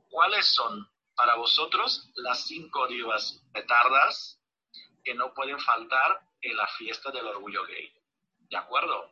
[0.10, 4.40] cuáles son para vosotros las cinco divas petardas
[5.04, 7.92] que no pueden faltar en la fiesta del orgullo gay.
[8.50, 9.12] ¿De acuerdo?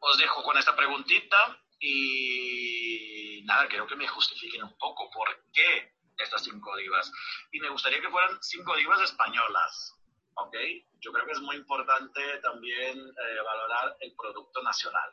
[0.00, 5.94] Os dejo con esta preguntita y nada, quiero que me justifiquen un poco por qué
[6.18, 7.10] estas cinco divas.
[7.52, 9.94] Y me gustaría que fueran cinco divas españolas,
[10.36, 10.56] ¿ok?
[11.00, 15.10] Yo creo que es muy importante también eh, valorar el producto nacional.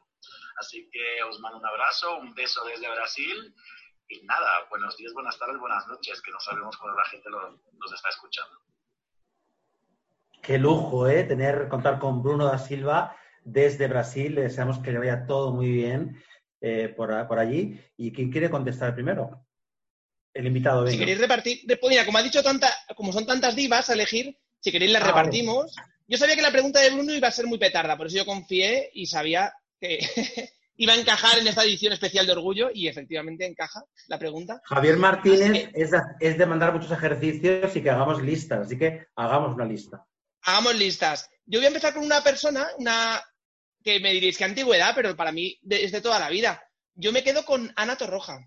[0.60, 3.56] Así que os mando un abrazo, un beso desde Brasil
[4.08, 7.94] y nada, buenos días, buenas tardes, buenas noches, que no sabemos cuándo la gente nos
[7.94, 8.60] está escuchando.
[10.42, 11.24] Qué lujo, ¿eh?
[11.24, 14.36] Tener, contar con Bruno da Silva desde Brasil.
[14.36, 16.22] Le deseamos que le vaya todo muy bien
[16.60, 17.80] eh, por, allí.
[17.96, 19.46] ¿Y quién quiere contestar primero?
[20.34, 20.88] El invitado.
[20.88, 24.72] Si queréis repartir, mira, como ha dicho tanta, como son tantas divas a elegir, Si
[24.72, 25.76] queréis, las Ah, repartimos.
[26.08, 28.26] Yo sabía que la pregunta de Bruno iba a ser muy petarda, por eso yo
[28.26, 30.00] confié y sabía que
[30.78, 34.62] iba a encajar en esta edición especial de Orgullo y efectivamente encaja la pregunta.
[34.66, 39.06] Javier Martínez es de, es de mandar muchos ejercicios y que hagamos listas, así que
[39.16, 40.06] hagamos una lista.
[40.44, 41.30] Hagamos listas.
[41.46, 43.22] Yo voy a empezar con una persona, una
[43.84, 46.62] que me diréis que antigüedad, pero para mí es de toda la vida.
[46.94, 48.40] Yo me quedo con Ana Torroja,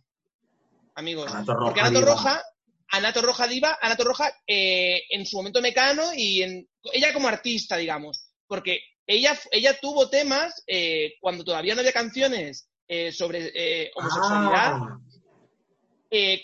[0.94, 1.32] amigos.
[1.32, 1.92] Ana Torroja, Porque Ana.
[2.00, 2.42] Torroja,
[2.88, 7.76] Ana Torroja diva, Ana Torroja eh, en su momento mecano y en, ella como artista,
[7.76, 8.26] digamos.
[8.46, 14.98] Porque ella, ella tuvo temas eh, cuando todavía no había canciones eh, sobre homosexualidad Ah,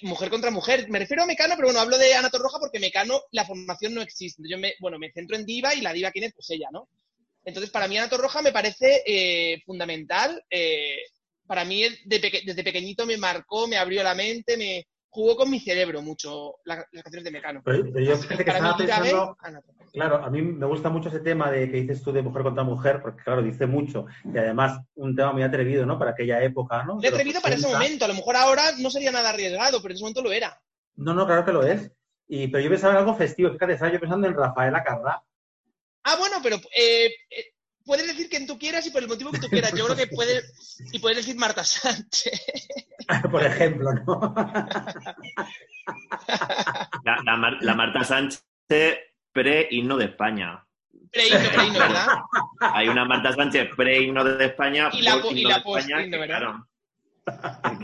[0.02, 0.88] mujer contra mujer.
[0.88, 4.02] Me refiero a Mecano, pero bueno, hablo de Ana Torroja porque Mecano, la formación no
[4.02, 4.42] existe.
[4.48, 6.34] Yo me, bueno, me centro en Diva y la Diva, ¿quién es?
[6.34, 6.88] Pues ella, ¿no?
[7.44, 10.42] Entonces, para mí Ana Torroja me parece fundamental.
[11.46, 15.50] para mí, de peque- desde pequeñito me marcó, me abrió la mente, me jugó con
[15.50, 17.62] mi cerebro mucho la- las canciones de Mecano.
[17.64, 19.62] pero, pero yo fíjate que estaba pensando, Torroja.
[19.92, 22.62] claro, a mí me gusta mucho ese tema de que dices tú de mujer contra
[22.64, 24.06] mujer, porque claro, dice mucho.
[24.24, 25.98] Y además, un tema muy atrevido, ¿no?
[25.98, 26.94] Para aquella época, ¿no?
[27.02, 27.78] Los atrevido para ese 80.
[27.78, 28.04] momento.
[28.04, 30.60] A lo mejor ahora no sería nada arriesgado, pero en ese momento lo era.
[30.96, 31.90] No, no, claro que lo es.
[32.28, 35.22] Y, pero yo pensaba en algo festivo, fíjate, estaba yo pensando en Rafaela Carrá.
[36.04, 37.44] Ah, bueno, pero eh, eh,
[37.90, 39.72] puedes decir quien tú quieras y por el motivo que tú quieras.
[39.74, 42.40] Yo creo que puedes, y puedes decir Marta Sánchez.
[43.32, 44.32] por ejemplo, ¿no?
[47.04, 48.38] La, la Mar- la Marta Sánchez
[49.32, 50.64] pre-himno de España.
[51.10, 52.06] Preíno, ¿verdad?
[52.60, 54.90] Hay una Marta Sánchez pre-himno de España.
[54.92, 56.38] Y la po- y la de España, post-himno, que, ¿verdad?
[56.38, 56.68] claro,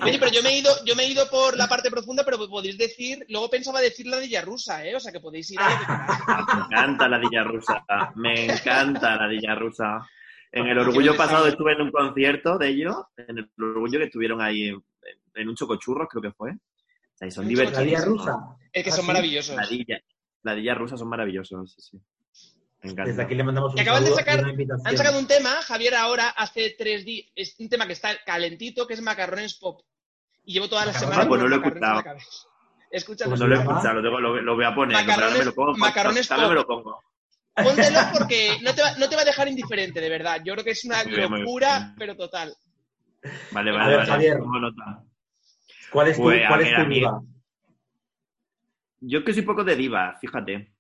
[0.03, 2.39] Oye, pero yo me he ido, yo me he ido por la parte profunda, pero
[2.49, 4.97] podéis decir, luego pensaba decir la de Rusa, ¿eh?
[4.97, 6.67] O sea que podéis ir a.
[6.71, 7.85] Me encanta la Dilla Rusa.
[8.17, 10.07] Me encanta la Dilla Rusa.
[10.53, 14.41] En el orgullo pasado estuve en un concierto de ellos, en el orgullo que estuvieron
[14.41, 14.83] ahí en,
[15.35, 16.53] en un chocochurros, creo que fue.
[16.53, 18.19] O sea, y son Un La Día divertidísimos.
[18.19, 18.37] rusa.
[18.73, 19.07] Es que ¿Ah, son sí?
[19.09, 19.57] maravillosos.
[19.57, 20.01] La Dilla,
[20.43, 21.99] la Dilla Rusa son maravillosos, sí, sí.
[22.83, 22.93] Me.
[23.05, 24.45] Desde aquí le mandamos un acaban de sacar-.
[24.85, 28.87] Han sacado un tema, Javier, ahora, hace tres días, es un tema que está calentito,
[28.87, 29.81] que es Macarrones Pop.
[30.45, 32.03] Y llevo toda la semana Pop, pues no lo he escuchado.
[32.91, 33.31] Escúchalo.
[33.31, 34.97] Pues No lo he escuchado, lo, tengo- lo- lo voy a poner.
[34.97, 36.53] Macarrones- me lo pongo, macarrones me pop.
[36.53, 37.03] lo pongo.
[37.55, 40.41] Póntelo porque no te, va, no te va a dejar indiferente, de verdad.
[40.45, 41.95] Yo creo que es una Muy locura, bien.
[41.99, 42.55] pero total.
[43.51, 44.11] Vale, A vale, ver, vale.
[44.13, 44.39] Javier.
[44.39, 45.03] nota.
[45.91, 47.23] ¿Cuál es tu, Pues, es tu diva?
[49.01, 50.73] Yo que soy poco de diva, fíjate.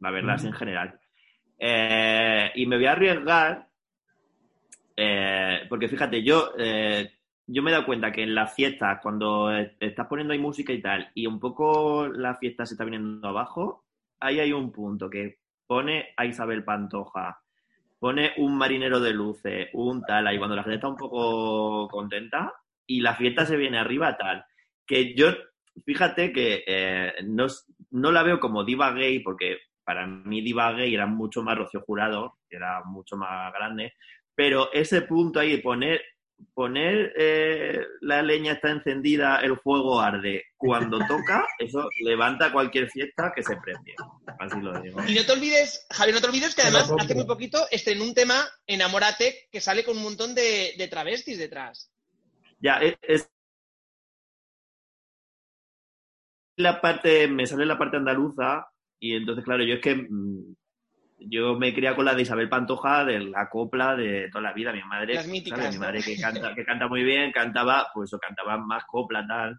[0.00, 0.36] La verdad, Mm.
[0.36, 1.00] es en general.
[1.58, 3.68] Eh, y me voy a arriesgar,
[4.96, 7.10] eh, porque fíjate, yo, eh,
[7.46, 10.80] yo me he dado cuenta que en las fiestas, cuando estás poniendo ahí música y
[10.80, 13.84] tal, y un poco la fiesta se está viniendo abajo,
[14.20, 17.40] ahí hay un punto que pone a Isabel Pantoja,
[17.98, 22.52] pone un marinero de luces, un tal, ahí cuando la gente está un poco contenta,
[22.86, 24.44] y la fiesta se viene arriba tal.
[24.86, 25.28] Que yo,
[25.84, 27.46] fíjate que no,
[27.90, 29.58] no la veo como diva gay, porque
[29.88, 33.94] para mí diva gay era mucho más Rocío Jurado, que era mucho más grande,
[34.34, 36.02] pero ese punto ahí de poner,
[36.52, 43.32] poner eh, la leña está encendida, el fuego arde, cuando toca, eso levanta cualquier fiesta
[43.34, 43.94] que se precie.
[44.38, 45.00] Así lo digo.
[45.08, 48.12] Y no te olvides, Javier, no te olvides que además hace muy poquito estrenó un
[48.12, 51.90] tema, Enamórate, que sale con un montón de, de travestis detrás.
[52.60, 53.30] Ya, es, es-
[56.58, 58.68] la parte, me sale la parte andaluza
[59.00, 60.54] y entonces, claro, yo es que mm,
[61.20, 64.72] yo me criado con la de Isabel Pantoja, de la copla de toda la vida.
[64.72, 65.74] Mi madre, Las míticas, ¿sabes?
[65.74, 69.58] Mi madre que canta, que canta muy bien, cantaba, pues o cantaba más copla, tal.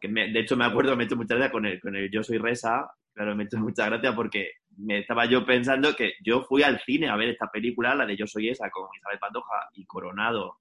[0.00, 2.10] Que me- de hecho, me acuerdo, me he hecho muchas gracias con el, con el
[2.10, 6.12] Yo Soy Resa, claro, me he hecho muchas gracias porque me estaba yo pensando que
[6.22, 9.18] yo fui al cine a ver esta película, la de Yo Soy Esa, con Isabel
[9.18, 10.58] Pantoja y Coronado,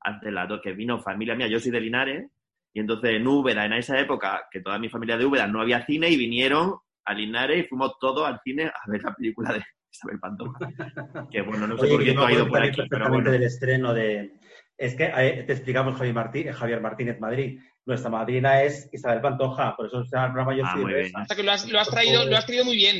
[0.00, 2.30] antes la dos, que vino familia mía, yo soy de Linares,
[2.72, 5.86] y entonces en Úbeda, en esa época, que toda mi familia de Úbeda no había
[5.86, 9.62] cine, y vinieron a Linares y fuimos todos al cine a ver la película de
[9.92, 10.58] Isabel Pantoja.
[11.30, 13.30] Que bueno, no sé Oye, por qué has me ido por aquí, pero bueno.
[13.30, 14.32] del estreno de...
[14.76, 17.60] Es que eh, te explicamos, Javier, Martí- eh, Javier Martínez Madrid.
[17.84, 20.94] Nuestra madrina es Isabel Pantoja, por eso se llama Yo Ah, muy.
[20.94, 22.96] O sea que lo has, lo has traído, lo has traído muy bien,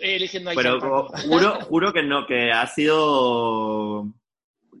[0.00, 1.22] eh, eligiendo a Pero Isabel Pantoja.
[1.22, 4.12] juro, juro que no, que ha sido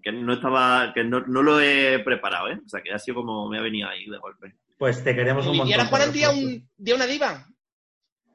[0.02, 2.60] que no estaba, que no, no lo he preparado, ¿eh?
[2.64, 4.54] O sea, que ha sido como me ha venido ahí de golpe.
[4.78, 5.68] Pues te queremos un montón.
[5.68, 7.44] Y ahora Juan día un, día una diva.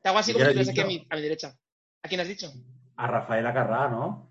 [0.04, 1.56] Te hago así como ¿Ya si aquí a mi, a mi derecha.
[2.04, 2.52] ¿A quién has dicho?
[2.98, 4.30] A Rafaela Carrá, ¿no?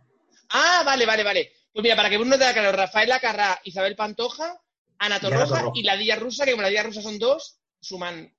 [0.50, 1.50] Ah, vale, vale, vale.
[1.72, 4.60] Pues mira, para que Bruno te haga claro, Rafael Acarrá, Isabel Pantoja,
[4.98, 8.30] Ana Torroja y la Dilla Rusa, que como la Dilla Rusa son dos, suman,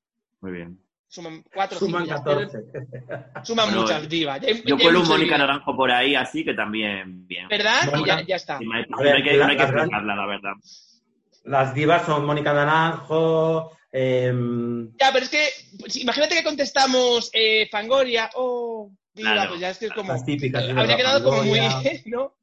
[0.41, 0.79] Muy bien.
[1.07, 2.23] suman cuatro, Suman cinco, ya.
[2.23, 2.59] 14.
[3.43, 4.39] Suman Bueno, muchas divas.
[4.41, 5.39] Ya Yo cuelo un Mónica.
[5.39, 7.47] Naranjo por ahí, así que también bien.
[7.47, 7.91] ¿Verdad?
[7.97, 8.59] Y ya, ya está.
[8.61, 10.25] No hay, A no ver, hay que, no hay que la- la gran- explicarla, la
[10.27, 10.53] verdad.
[11.45, 15.47] Las divas son Mónica Naranjo, em, Ya, pero es que,
[15.79, 19.49] pues, imagínate que contestamos eh, Fangoria, oh, Diva, Claro.
[19.51, 20.11] pues ya es que es como.
[20.11, 20.63] Las típicas.
[20.63, 21.59] Habría la quedado como muy.
[22.07, 22.33] ¿No?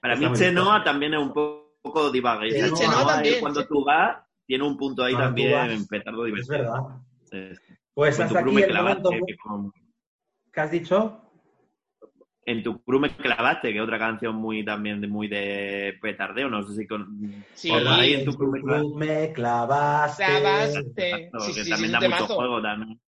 [0.00, 2.50] Para mí Chenoa también es un po- poco divague.
[2.50, 3.66] Sí, Chenoa, Chenoa eh, también, Cuando sí.
[3.68, 6.58] tú vas, tiene un punto ahí Cuando también petardo Es divertido.
[6.58, 6.80] verdad.
[7.30, 7.76] Sí.
[7.94, 9.72] Pues hasta aquí el momento que como-
[10.52, 11.29] que has dicho.
[12.50, 16.48] En tu crew me clavaste, que es otra canción muy también de, muy de petardeo,
[16.48, 17.44] no sé si con...
[17.54, 17.70] Sí.
[17.70, 18.96] ahí en tu crew me clavaste.
[18.96, 20.24] me clavaste.
[20.24, 21.10] Clavaste.
[21.10, 23.00] Exacto, Sí, que también da mucho juego también.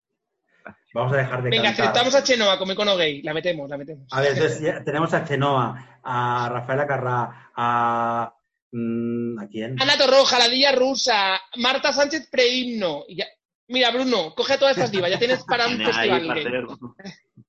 [0.95, 1.87] Vamos a dejar de Venga, cantar.
[1.87, 3.21] aceptamos a Chenoa como icono gay.
[3.23, 4.07] La metemos, la metemos.
[4.13, 8.33] A ver, entonces ya tenemos a Chenoa, a Rafaela Carrá, a...
[8.71, 9.83] mm, ¿A quién?
[9.83, 13.05] Ana Torroja, la Dilla Rusa, Marta Sánchez prehimno.
[13.09, 13.27] Ya-
[13.69, 16.47] Mira, Bruno, coge a todas estas divas, ya tienes para un festival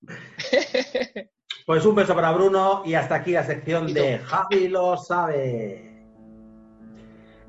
[1.66, 5.94] Pues un beso para Bruno y hasta aquí la sección de Javi lo sabe.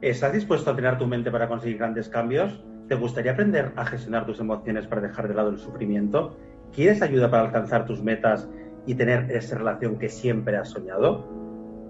[0.01, 2.63] ¿Estás dispuesto a tener tu mente para conseguir grandes cambios?
[2.87, 6.37] ¿Te gustaría aprender a gestionar tus emociones para dejar de lado el sufrimiento?
[6.73, 8.49] ¿Quieres ayuda para alcanzar tus metas
[8.87, 11.29] y tener esa relación que siempre has soñado?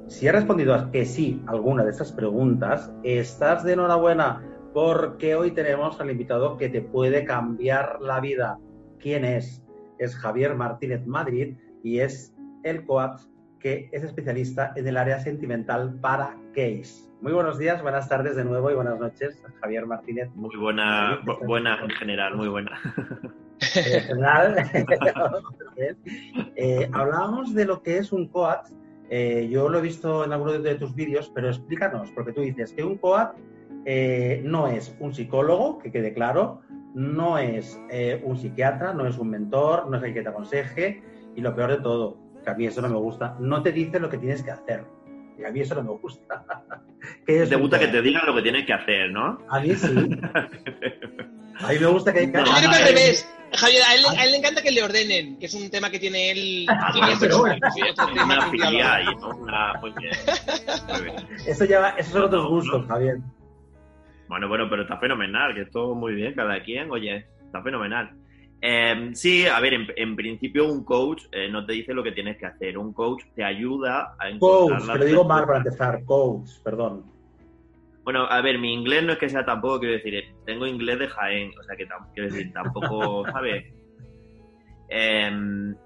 [0.07, 5.37] Si has respondido a que sí a alguna de estas preguntas, estás de enhorabuena porque
[5.37, 8.59] hoy tenemos al invitado que te puede cambiar la vida.
[8.99, 9.63] ¿Quién es?
[9.99, 13.21] Es Javier Martínez Madrid y es el coach
[13.61, 17.09] que es especialista en el área sentimental para gays.
[17.21, 20.29] Muy buenos días, buenas tardes de nuevo y buenas noches, Javier Martínez.
[20.35, 22.79] Muy buena, bu- buena en general, muy buena.
[23.77, 24.57] En general,
[26.57, 28.69] eh, hablábamos de lo que es un coach.
[29.11, 32.73] Eh, yo lo he visto en algunos de tus vídeos, pero explícanos, porque tú dices
[32.73, 33.37] que un coach
[33.85, 36.61] eh, no es un psicólogo, que quede claro,
[36.95, 41.03] no es eh, un psiquiatra, no es un mentor, no es el que te aconseje,
[41.37, 43.99] y lo peor de todo, que a mí eso no me gusta, no te dice
[44.01, 44.85] lo que tienes que hacer.
[45.39, 46.45] Y a mí eso no me gusta.
[47.27, 49.39] ¿Qué es Te gusta que te digan lo que tienes que hacer, ¿no?
[49.49, 49.89] A mí sí.
[51.61, 52.21] A mí me gusta que...
[52.21, 53.31] que- No, que Ah, al revés.
[53.53, 56.01] Javier, a él, a él le encanta que le ordenen, que es un tema que
[56.01, 56.67] tiene él.
[59.95, 61.51] que.
[61.51, 62.89] Eso ya, esos son otros No, gustos, no.
[62.89, 63.19] Javier.
[64.29, 68.11] Bueno, bueno, pero está fenomenal, que esto muy bien, cada quien, oye, está fenomenal.
[68.67, 72.13] Eh, sí, a ver, en, en principio un coach eh, no te dice lo que
[72.13, 76.03] tienes que hacer, un coach te ayuda a encontrar Coach, lo digo mal para empezar.
[76.07, 77.05] Coach, perdón.
[78.05, 81.09] Bueno, a ver, mi inglés no es que sea tampoco, quiero decir, tengo inglés de
[81.09, 83.67] Jaén, o sea que quiero decir, tampoco, ¿sabes?
[84.89, 85.77] Em,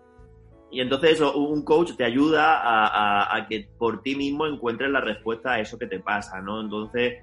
[0.71, 4.91] y entonces eso, un coach te ayuda a, a- a que por ti mismo encuentres
[4.91, 6.61] la respuesta a eso que te pasa, ¿no?
[6.61, 7.15] Entonces,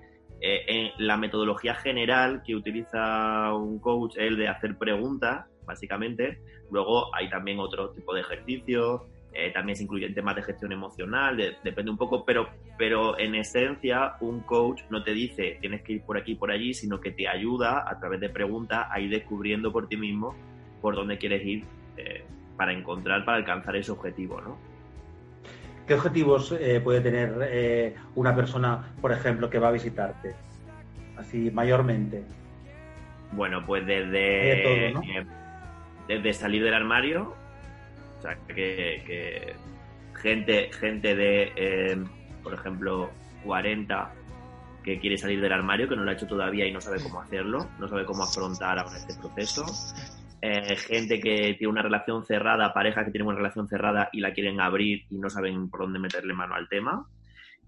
[0.41, 6.39] eh, en la metodología general que utiliza un coach es el de hacer preguntas, básicamente.
[6.71, 9.01] Luego hay también otro tipo de ejercicios,
[9.33, 13.35] eh, también se incluyen temas de gestión emocional, de- depende un poco, pero, pero en
[13.35, 17.11] esencia un coach no te dice tienes que ir por aquí por allí, sino que
[17.11, 20.35] te ayuda a través de preguntas a ir descubriendo por ti mismo
[20.81, 21.65] por dónde quieres ir
[21.97, 22.23] eh,
[22.55, 24.57] para encontrar, para alcanzar ese objetivo, ¿no?
[25.87, 30.35] ¿Qué objetivos eh, puede tener eh, una persona, por ejemplo, que va a visitarte?
[31.17, 32.23] Así, mayormente.
[33.31, 35.01] Bueno, pues desde, De todo, ¿no?
[35.03, 35.25] eh,
[36.07, 37.35] desde salir del armario,
[38.17, 39.55] o sea, que, que
[40.15, 42.03] gente, gente de, eh,
[42.43, 43.11] por ejemplo,
[43.43, 44.11] 40
[44.83, 47.19] que quiere salir del armario, que no lo ha hecho todavía y no sabe cómo
[47.19, 49.65] hacerlo, no sabe cómo afrontar ahora este proceso.
[50.47, 54.31] Eh, gente que tiene una relación cerrada, pareja que tiene una relación cerrada y la
[54.31, 57.09] quieren abrir y no saben por dónde meterle mano al tema.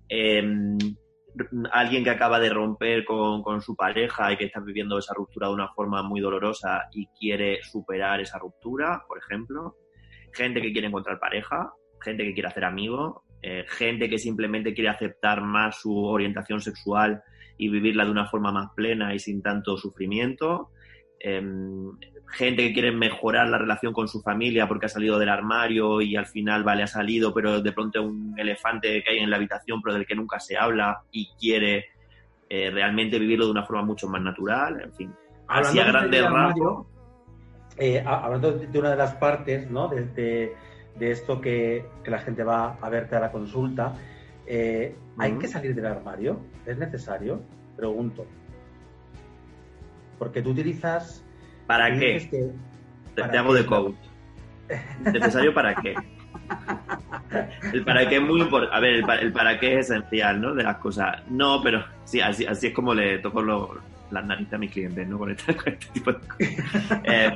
[0.08, 0.44] Eh,
[1.72, 5.48] alguien que acaba de romper con, con su pareja y que está viviendo esa ruptura
[5.48, 9.78] de una forma muy dolorosa y quiere superar esa ruptura, por ejemplo.
[10.32, 14.92] Gente que quiere encontrar pareja, gente que quiere hacer amigos, eh, gente que simplemente quiere
[14.92, 17.24] aceptar más su orientación sexual
[17.58, 20.70] y vivirla de una forma más plena y sin tanto sufrimiento.
[21.20, 21.98] Em,
[22.30, 26.16] gente que quiere mejorar la relación con su familia porque ha salido del armario y
[26.16, 29.82] al final, vale, ha salido, pero de pronto un elefante que hay en la habitación
[29.82, 31.86] pero del que nunca se habla y quiere
[32.50, 35.14] eh, realmente vivirlo de una forma mucho más natural, en fin.
[35.48, 36.88] Así a de grandes armario, rasgos.
[37.78, 39.88] eh, ha- hablando de una de las partes, ¿no?
[39.88, 40.56] De, de-
[40.98, 43.94] de esto que, que la gente va a verte a la consulta,
[44.48, 46.40] eh, ¿hay que salir del armario?
[46.66, 47.42] ¿Es necesario?
[47.76, 48.26] Pregunto.
[50.18, 51.24] Porque tú utilizas...
[51.68, 52.28] ¿Para qué?
[52.30, 52.52] que-
[53.16, 53.60] Te, ¿para te hago qué?
[53.60, 53.96] de coach.
[55.14, 55.96] ¿Necesario para qué?
[57.74, 58.76] El para qué es muy importante.
[58.76, 60.54] A ver, el para, el para qué es esencial, ¿no?
[60.54, 61.18] De las cosas.
[61.30, 63.76] No, pero sí, así, así es como le toco lo-
[64.12, 65.18] las narices a mis clientes, ¿no?
[65.18, 67.02] Con este, con este tipo de cosas.
[67.04, 67.32] Eh,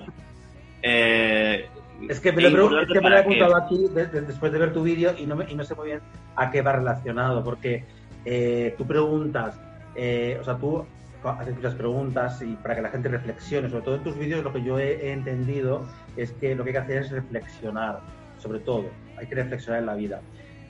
[0.84, 1.70] eh,
[2.10, 3.42] Es que me lo, es que me lo he para qué.
[3.42, 5.76] apuntado aquí de- de- después de ver tu vídeo y no, me- y no sé
[5.76, 6.00] muy bien
[6.36, 7.86] a qué va relacionado, porque
[8.26, 9.60] eh, tú preguntas,
[9.96, 10.86] eh, o sea, tú
[11.30, 13.70] haces muchas preguntas y para que la gente reflexione.
[13.70, 15.86] Sobre todo en tus vídeos lo que yo he, he entendido
[16.18, 18.02] es que lo que hay que hacer es reflexionar,
[18.40, 18.86] sobre todo.
[19.18, 20.22] Hay que reflexionar en la vida.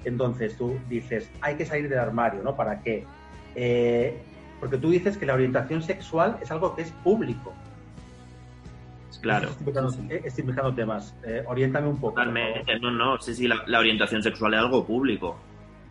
[0.05, 2.55] Entonces tú dices, hay que salir del armario, ¿no?
[2.55, 3.05] ¿Para qué?
[3.55, 4.17] Eh,
[4.59, 7.53] porque tú dices que la orientación sexual es algo que es público.
[9.21, 9.49] Claro.
[9.49, 11.15] Estoy explicando, eh, estoy explicando temas.
[11.23, 12.15] Eh, oriéntame un poco.
[12.15, 12.79] Totalmente.
[12.79, 15.37] No, no, sí, sí, la, la orientación sexual es algo público.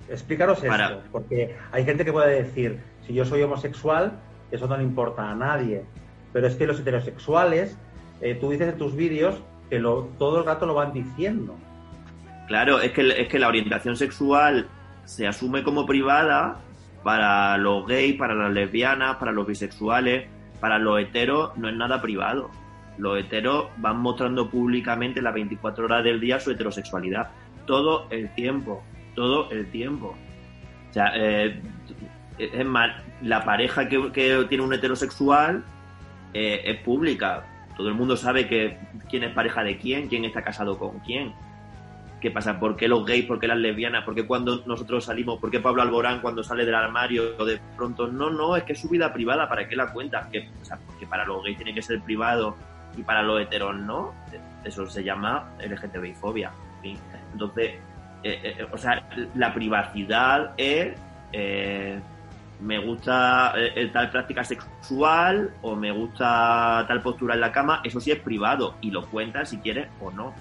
[0.09, 4.19] Explícanos Para- esto, porque hay gente que puede decir, si yo soy homosexual,
[4.51, 5.85] eso no le importa a nadie.
[6.33, 7.77] Pero es que los heterosexuales,
[8.21, 9.37] eh, tú dices en tus vídeos
[9.69, 11.57] que todo el rato lo van diciendo.
[12.49, 14.67] Claro, es que, es que la orientación sexual
[15.05, 16.59] se asume como privada
[17.03, 20.29] para los gays, para las lesbianas, para los bisexuales,
[20.61, 22.51] para los heteros no es nada privado.
[22.99, 27.31] Los heteros van mostrando públicamente las 24 horas del día su heterosexualidad.
[27.67, 28.83] Todo el tiempo,
[29.15, 30.15] todo el tiempo.
[30.91, 31.63] O sea, eh,
[32.39, 32.91] es más,
[33.23, 35.65] la pareja que, que tiene un heterosexual
[36.33, 37.45] eh, es pública.
[37.77, 38.79] Todo el mundo sabe que
[39.09, 41.33] quién es pareja de quién, quién está casado con quién.
[42.21, 42.61] ¿Qué pasa?
[42.61, 43.25] ¿Por qué los gays?
[43.25, 44.05] ¿Por qué las lesbianas?
[44.05, 45.41] ¿Por qué cuando nosotros salimos?
[45.41, 48.09] ¿Por qué Pablo Alborán cuando sale del armario de pronto?
[48.09, 50.29] No, no, es que es su vida privada, ¿para qué la cuenta?
[50.31, 52.57] Que, o sea, porque para los gays tiene que ser privado
[52.97, 54.13] y para los heteros no.
[54.63, 56.53] Eso se llama LGTBI-fobia.
[56.77, 56.99] en fin.
[57.33, 57.77] Entonces,
[58.23, 59.03] eh, eh, o sea,
[59.35, 60.95] la privacidad es...
[62.61, 67.81] me gusta eh, eh, tal práctica sexual o me gusta tal postura en la cama,
[67.85, 70.35] eso sí es privado y lo cuentas si quieres o no.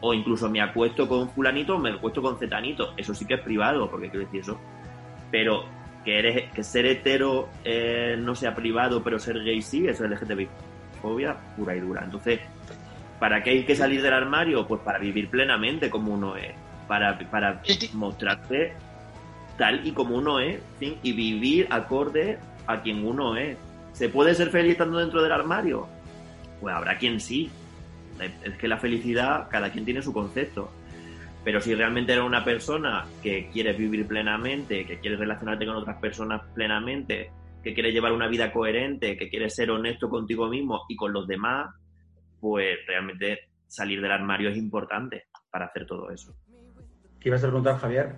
[0.00, 3.40] O incluso me acuesto con fulanito o me acuesto con cetanito, eso sí que es
[3.40, 4.58] privado, porque quiero decir eso.
[5.30, 5.64] Pero
[6.04, 10.10] que eres que ser hetero eh, no sea privado, pero ser gay sí, eso es
[10.10, 10.48] LGTBI
[11.02, 12.02] fobia pura y dura.
[12.04, 12.40] Entonces,
[13.18, 14.66] ¿para qué hay que salir del armario?
[14.66, 16.52] Pues para vivir plenamente como uno es,
[16.86, 17.60] para, para
[17.94, 18.74] mostrarte
[19.56, 23.56] tal y como uno es, y vivir acorde a quien uno es.
[23.92, 25.88] ¿Se puede ser feliz estando dentro del armario?
[26.60, 27.50] Pues habrá quien sí.
[28.44, 30.70] Es que la felicidad, cada quien tiene su concepto.
[31.44, 35.96] Pero si realmente eres una persona que quieres vivir plenamente, que quieres relacionarte con otras
[35.98, 37.30] personas plenamente,
[37.62, 41.26] que quieres llevar una vida coherente, que quieres ser honesto contigo mismo y con los
[41.26, 41.74] demás,
[42.40, 46.34] pues realmente salir del armario es importante para hacer todo eso.
[47.20, 48.16] ¿Qué ibas a preguntar, Javier?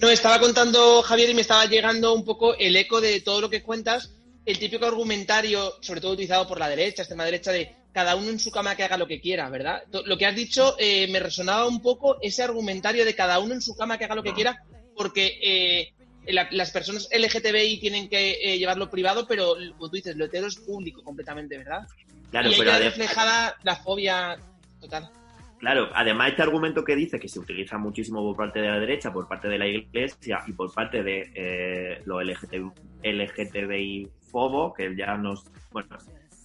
[0.00, 3.50] No, estaba contando Javier y me estaba llegando un poco el eco de todo lo
[3.50, 4.10] que cuentas,
[4.46, 8.38] el típico argumentario, sobre todo utilizado por la derecha, extrema derecha, de cada uno en
[8.38, 9.82] su cama que haga lo que quiera, ¿verdad?
[10.06, 13.60] Lo que has dicho eh, me resonaba un poco ese argumentario de cada uno en
[13.60, 14.62] su cama que haga lo que quiera,
[14.96, 15.92] porque eh,
[16.32, 20.46] la- las personas LGTBI tienen que eh, llevarlo privado, pero como tú dices, lo hetero
[20.46, 21.80] es público completamente, ¿verdad?
[22.30, 24.38] Claro, y ahí pero queda reflejada la fobia
[24.80, 25.10] total.
[25.60, 29.12] Claro, además este argumento que dice que se utiliza muchísimo por parte de la derecha,
[29.12, 32.72] por parte de la iglesia y por parte de eh, los LGTB,
[33.04, 35.98] LGTBI fobos, que ya nos, bueno,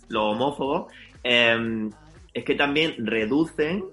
[0.09, 0.91] los homófobos,
[1.23, 1.89] eh,
[2.33, 3.85] es que también reducen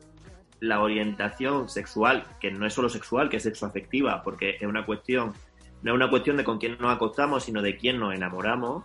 [0.58, 5.34] la orientación sexual, que no es solo sexual, que es sexoafectiva, porque es una cuestión,
[5.82, 8.82] no es una cuestión de con quién nos acostamos, sino de quién nos enamoramos.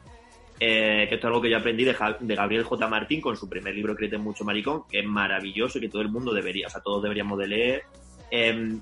[0.60, 2.88] Eh, que esto es algo que yo aprendí de, Ja- de Gabriel J.
[2.88, 6.10] Martín con su primer libro Créete mucho maricón, que es maravilloso y que todo el
[6.10, 7.84] mundo debería, o sea, todos deberíamos de leer.
[8.32, 8.78] Eh,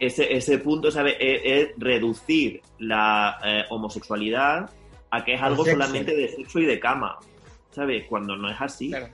[0.00, 1.16] ese, ese punto, ¿sabes?
[1.18, 4.70] Es, es reducir la eh, homosexualidad
[5.10, 7.18] a que es Al algo solamente de sexo y de cama,
[7.70, 8.06] ¿sabes?
[8.08, 8.90] Cuando no es así.
[8.90, 9.08] Claro.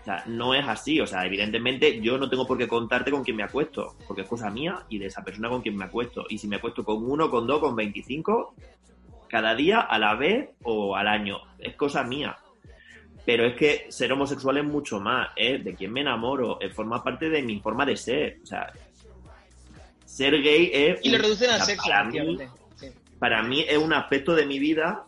[0.00, 1.00] O sea, no es así.
[1.00, 4.28] O sea, evidentemente yo no tengo por qué contarte con quién me acuesto, porque es
[4.28, 6.24] cosa mía y de esa persona con quien me acuesto.
[6.28, 8.54] Y si me acuesto con uno, con dos, con 25,
[9.30, 12.36] cada día, a la vez o al año, es cosa mía.
[13.24, 17.28] Pero es que ser homosexual es mucho más, es de quién me enamoro, forma parte
[17.28, 18.38] de mi forma de ser.
[18.42, 18.72] O sea,
[20.04, 20.98] ser gay es...
[21.02, 22.60] Y lo reducen al sexo, para mí, efectivamente.
[22.76, 22.86] Sí.
[23.18, 25.04] para mí es un aspecto de mi vida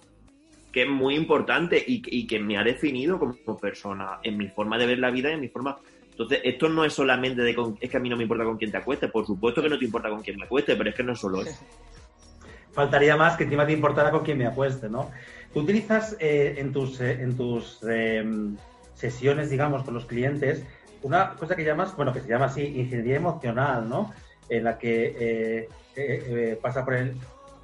[0.70, 4.78] que es muy importante y, y que me ha definido como persona, en mi forma
[4.78, 5.76] de ver la vida y en mi forma...
[6.10, 7.54] Entonces, esto no es solamente de...
[7.54, 9.68] con- es que a mí no me importa con quién te acuestes, por supuesto que
[9.70, 11.58] no te importa con quién me acueste, pero es que no es solo eso.
[12.72, 15.10] Faltaría más que encima te importara con quién me acueste, ¿no?
[15.52, 18.24] Tú utilizas eh, en tus, eh, en tus eh,
[18.94, 20.64] sesiones, digamos, con los clientes,
[21.02, 24.12] una cosa que llamas, bueno, que se llama así, ingeniería emocional, ¿no?
[24.48, 27.18] En la que eh, eh, eh, pasa por el,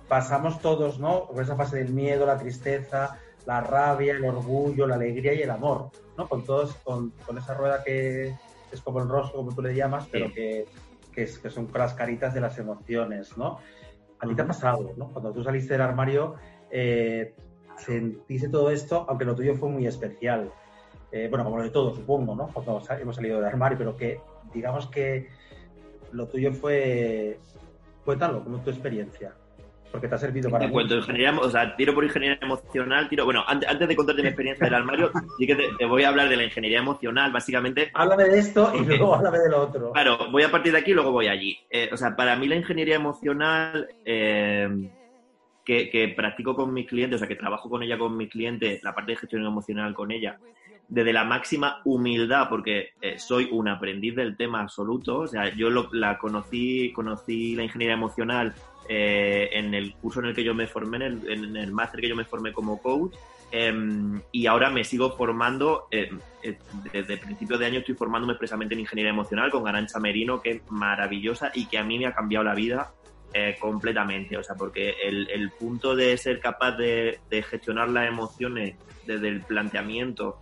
[0.08, 1.26] pasamos todos, ¿no?
[1.28, 5.50] Por esa fase del miedo, la tristeza, la rabia, el orgullo, la alegría y el
[5.50, 6.28] amor, ¿no?
[6.28, 8.34] Con todos, con, con esa rueda que
[8.70, 10.32] es como el rostro, como tú le llamas, pero Sí.
[10.34, 10.64] que,
[11.14, 13.58] que, es- que son las caritas de las emociones, ¿no?
[14.20, 15.08] A ti te ha pasado, ¿no?
[15.08, 16.34] Cuando tú saliste del armario,
[16.70, 17.34] eh,
[17.76, 20.52] sentiste todo esto, aunque lo tuyo fue muy especial.
[21.12, 22.48] Eh, bueno, como lo de todo, supongo, ¿no?
[22.48, 24.20] Cuando hemos salido del armario, pero que
[24.52, 25.28] digamos que
[26.12, 27.38] lo tuyo fue...
[28.04, 29.34] Cuéntalo, como tu experiencia.
[29.90, 33.24] Porque te ha servido para Te cuento, ingeniería, o sea, tiro por ingeniería emocional, tiro,
[33.24, 36.08] bueno, antes, antes de contarte mi experiencia del armario, sí que te, te voy a
[36.08, 37.90] hablar de la ingeniería emocional, básicamente.
[37.94, 39.92] Háblame de esto y luego háblame de lo otro.
[39.92, 41.58] Claro, voy a partir de aquí y luego voy allí.
[41.70, 44.68] Eh, o sea, para mí la ingeniería emocional eh,
[45.64, 48.82] que, que practico con mis clientes, o sea, que trabajo con ella con mis clientes,
[48.82, 50.38] la parte de gestión emocional con ella,
[50.88, 55.18] desde la máxima humildad, porque eh, soy un aprendiz del tema absoluto.
[55.20, 58.54] O sea, yo lo- la conocí, conocí la ingeniería emocional
[58.88, 62.16] eh, en el curso en el que yo me formé, en el, máster que yo
[62.16, 63.14] me formé como coach.
[63.50, 66.10] em, y ahora me sigo formando, eh,
[66.42, 66.58] eh,
[66.92, 70.70] desde principios de año estoy formándome expresamente en ingeniería emocional con Arancha Merino, que es
[70.70, 72.92] maravillosa y que a mí me ha cambiado la vida
[73.32, 74.36] eh, completamente.
[74.36, 77.20] O sea, porque el, punto de ser capaz de,
[77.50, 78.76] gestionar las emociones
[79.06, 80.40] desde el planteamiento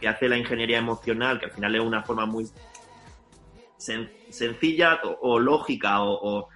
[0.00, 2.44] que hace la ingeniería emocional, que al final es una forma muy
[3.78, 6.48] sen- sencilla o, lógica o-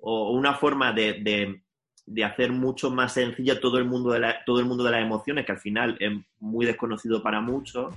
[0.00, 1.60] o una forma de,
[2.06, 5.44] de- hacer mucho más sencilla todo el mundo de todo el mundo de las emociones,
[5.44, 7.94] que al final es muy desconocido para muchos,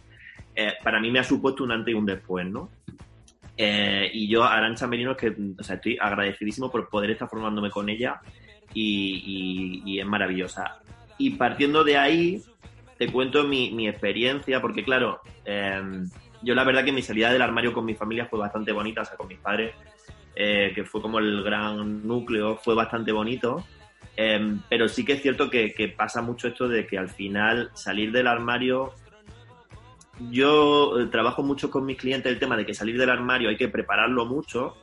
[0.53, 2.69] eh, para mí me ha supuesto un antes y un después, ¿no?
[3.57, 7.87] Eh, y yo, Arancha Merino, que o sea, estoy agradecidísimo por poder estar formándome con
[7.89, 8.19] ella
[8.73, 10.77] y, y- y es maravillosa.
[11.17, 12.41] Y partiendo de ahí,
[12.97, 15.81] te cuento mi, mi experiencia, porque claro, eh,
[16.41, 19.05] yo la verdad que mi salida del armario con mi familia fue bastante bonita, o
[19.05, 19.73] sea, con mis padres,
[20.35, 23.65] eh, que fue como el gran núcleo, fue bastante bonito.
[24.17, 27.71] Eh, pero sí que es cierto que, que pasa mucho esto de que al final
[27.73, 28.93] salir del armario
[30.29, 33.57] yo eh, trabajo mucho con mis clientes el tema de que salir del armario hay
[33.57, 34.77] que prepararlo mucho,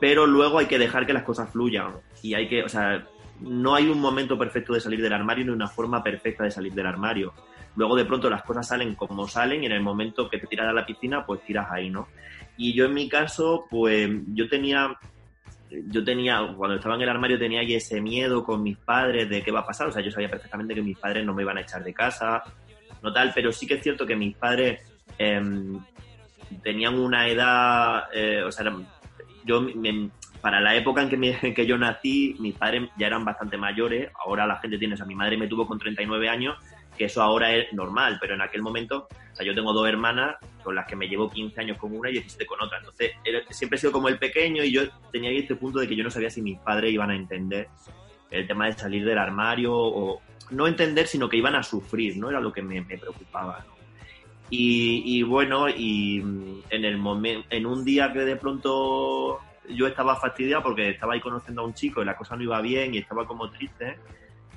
[0.00, 1.92] pero luego hay que dejar que las cosas fluyan.
[2.22, 3.06] Y hay que, o sea,
[3.40, 6.72] no hay un momento perfecto de salir del armario ni una forma perfecta de salir
[6.72, 7.32] del armario.
[7.76, 10.68] Luego de pronto las cosas salen como salen y en el momento que te tiras
[10.68, 12.08] a la piscina, pues tiras ahí, ¿no?
[12.62, 14.94] Y yo en mi caso, pues yo tenía,
[15.88, 19.50] yo tenía, cuando estaba en el armario tenía ese miedo con mis padres de qué
[19.50, 19.88] va a pasar.
[19.88, 22.42] O sea, yo sabía perfectamente que mis padres no me iban a echar de casa,
[23.02, 24.80] no tal, pero sí que es cierto que mis padres
[25.16, 25.80] em,
[26.62, 28.70] tenían una edad, eh, o sea,
[29.44, 30.10] yo me-
[30.42, 33.56] para la época en que, me- en que yo nací, mis padres ya eran bastante
[33.56, 36.58] mayores, ahora la gente tiene, o sea, mi madre me tuvo con 39 años,
[36.96, 40.36] que eso ahora es normal, pero en aquel momento, o sea, yo tengo dos hermanas
[40.62, 43.12] con las que me llevo 15 años con una y 17 con otra, entonces
[43.50, 46.10] siempre he sido como el pequeño y yo tenía este punto de que yo no
[46.10, 47.68] sabía si mis padres iban a entender
[48.30, 50.20] el tema de salir del armario o
[50.50, 52.30] no entender, sino que iban a sufrir, ¿no?
[52.30, 53.74] Era lo que me, preocupaba, ¿no?
[54.50, 59.86] Y, y bueno, y mm, en el momento, en un día que de pronto yo
[59.86, 62.94] estaba fastidiado porque estaba ahí conociendo a un chico y la cosa no iba bien
[62.94, 63.96] y estaba como triste,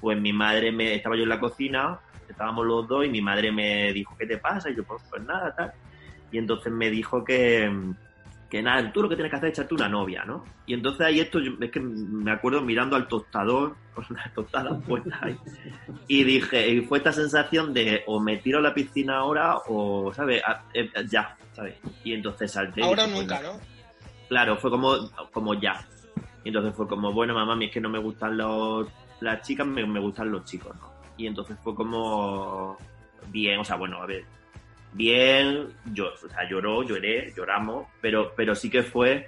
[0.02, 2.00] pues mi madre me, estaba yo en la cocina,
[2.32, 4.70] estábamos los dos y mi madre me dijo, ¿qué te pasa?
[4.70, 5.74] Y yo, pues, pues nada, tal.
[6.32, 7.72] Y entonces me dijo que,
[8.50, 10.44] que nada, tú lo que tienes que hacer es echarte una novia, ¿no?
[10.66, 14.78] Y entonces ahí esto, yo- es que me acuerdo mirando al tostador, con una tostada
[14.80, 15.38] puesta ahí,
[16.08, 20.12] y dije, y fue esta sensación de o me tiro a la piscina ahora o,
[20.14, 20.42] ¿sabes?
[20.74, 21.76] Eh, ya, ¿sabes?
[22.04, 22.82] Y entonces salté.
[22.82, 23.60] Ahora dije, nunca, bueno, ¿no?
[24.30, 24.96] Claro, fue como,
[25.32, 25.86] como ya.
[26.44, 28.88] Y entonces fue como, bueno, mamá, a mí es que no me gustan los,
[29.22, 30.93] las chicas, me, me gustan los chicos, ¿no?
[31.18, 32.78] Y entonces fue como,
[33.28, 34.24] bien, o sea, bueno, a ver,
[34.94, 39.28] bien, yo, o sea, lloró, lloré, lloramos, pero, pero sí que fue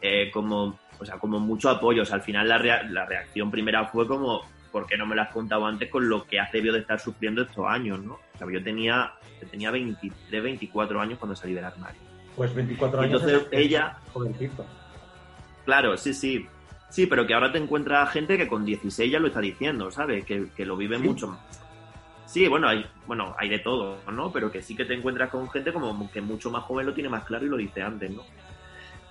[0.00, 2.02] eh, como, o sea, como mucho apoyo.
[2.02, 5.14] O sea, al final la, rea- la reacción primera fue como, ¿por qué no me
[5.16, 8.14] lo has contado antes con lo que has debido de estar sufriendo estos años, no?
[8.34, 12.00] O sea, yo tenía, yo tenía 23, 24 años cuando salí del armario.
[12.34, 13.22] Pues 24 Y años.
[13.22, 14.66] entonces es- es ella- Jovencito.
[15.64, 16.46] Claro, sí, sí.
[16.88, 20.24] Sí, pero que ahora te encuentras gente que con 16 ya lo está diciendo, ¿sabes?
[20.24, 21.02] Que, que lo vive Sí.
[21.02, 21.40] mucho más.
[22.26, 24.32] Sí, bueno, hay, bueno, hay de todo, ¿no?
[24.32, 27.08] Pero que sí que te encuentras con gente como que mucho más joven lo tiene
[27.08, 28.22] más claro y lo dice antes, ¿no?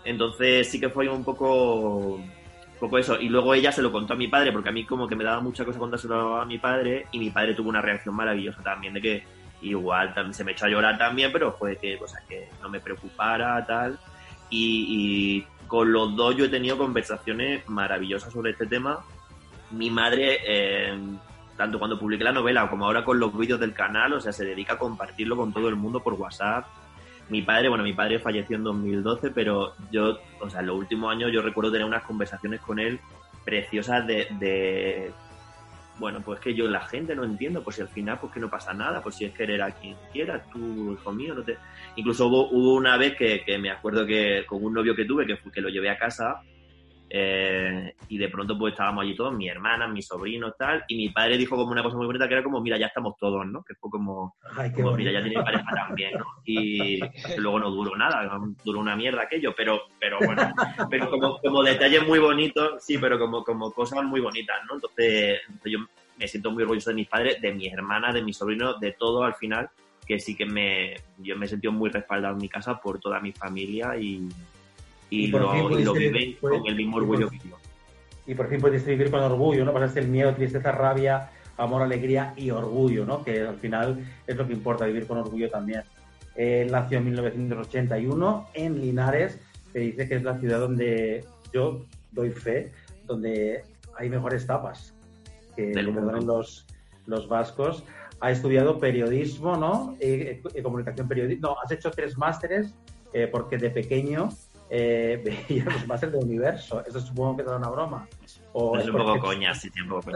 [0.03, 2.31] Entonces sí que fue un poco, un
[2.79, 3.19] poco eso.
[3.19, 5.23] Y luego ella se lo contó a mi padre, porque a mí como que me
[5.23, 8.93] daba mucha cosa contárselo a mi padre, y mi padre tuvo una reacción maravillosa también,
[8.93, 9.23] de que
[9.61, 12.69] igual también se me echó a llorar también, pero fue que, o sea, que no
[12.69, 13.97] me preocupara, tal.
[14.49, 14.85] Y,
[15.39, 18.99] y con los dos yo he tenido conversaciones maravillosas sobre este tema.
[19.71, 20.97] Mi madre, eh,
[21.57, 24.45] tanto cuando publiqué la novela como ahora con los vídeos del canal, o sea, se
[24.45, 26.67] dedica a compartirlo con todo el mundo por WhatsApp.
[27.29, 31.11] Mi padre, bueno, mi padre falleció en 2012, pero yo, o sea, en los últimos
[31.11, 32.99] años yo recuerdo tener unas conversaciones con él
[33.43, 35.11] preciosas de
[35.97, 38.49] bueno, pues que yo la gente no entiendo, pues si al final pues que no
[38.49, 41.57] pasa nada, pues si es querer a quien quieras, tú, hijo mío, no te...
[41.95, 45.25] Incluso hubo, hubo una vez que, que me acuerdo que con un novio que tuve,
[45.25, 46.41] que lo llevé a casa,
[47.09, 51.09] Eh, y de pronto pues estábamos allí todos, mi hermana, mis sobrinos, tal, y mi
[51.09, 53.63] padre dijo como una cosa muy bonita que era como, mira, ya estamos todos, ¿no?
[53.63, 56.25] Que fue como, Ay, como mira, ya tiene pareja también, ¿no?
[56.45, 56.99] Y
[57.37, 60.51] luego no duró nada, duró una mierda aquello, pero, pero bueno,
[60.89, 64.75] pero como, como detalles muy bonitos, sí, pero como, como cosas muy bonitas, ¿no?
[64.75, 65.79] Entonces, entonces yo
[66.17, 69.23] me siento muy orgulloso de mis padres, de mis hermanas, de mis sobrinos, de todo
[69.23, 69.69] al final,
[70.07, 73.19] que sí que me, yo me he sentido muy respaldado en mi casa por toda
[73.19, 74.27] mi familia y,
[75.09, 77.57] y, Y lo, y lo viven con el mismo por- orgullo que yo.
[78.27, 79.73] Y por fin puedes vivir con orgullo, ¿no?
[79.73, 83.23] Pasaste el miedo, tristeza, rabia, amor, alegría y orgullo, ¿no?
[83.23, 85.83] Que al final es lo que importa, vivir con orgullo también.
[86.35, 89.39] Él nació en 1981 en Linares,
[89.71, 92.71] que dice que es la ciudad donde yo doy fe,
[93.05, 93.63] donde
[93.97, 94.93] hay mejores tapas,
[95.55, 96.65] que perdonen los,
[97.05, 97.83] los vascos.
[98.21, 99.95] Ha estudiado periodismo, ¿no?
[99.99, 101.47] Eh, eh, comunicación periodística.
[101.47, 102.73] No, has hecho tres másteres
[103.13, 104.29] eh, porque de pequeño
[104.69, 106.83] eh, veía los másteres de universo.
[106.85, 108.07] Eso supongo que era una broma.
[108.53, 110.11] O Es un porque- poco coña, sí, un poco.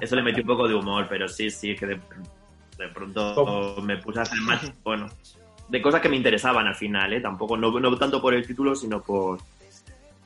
[0.00, 2.00] Eso le metí un poco de humor, pero sí, sí, es que de,
[2.78, 3.76] de pronto ¿Cómo?
[3.82, 5.06] me puse a hacer más, bueno,
[5.68, 7.20] de cosas que me interesaban al final, ¿eh?
[7.20, 9.38] Tampoco, no, no tanto por el título, sino por,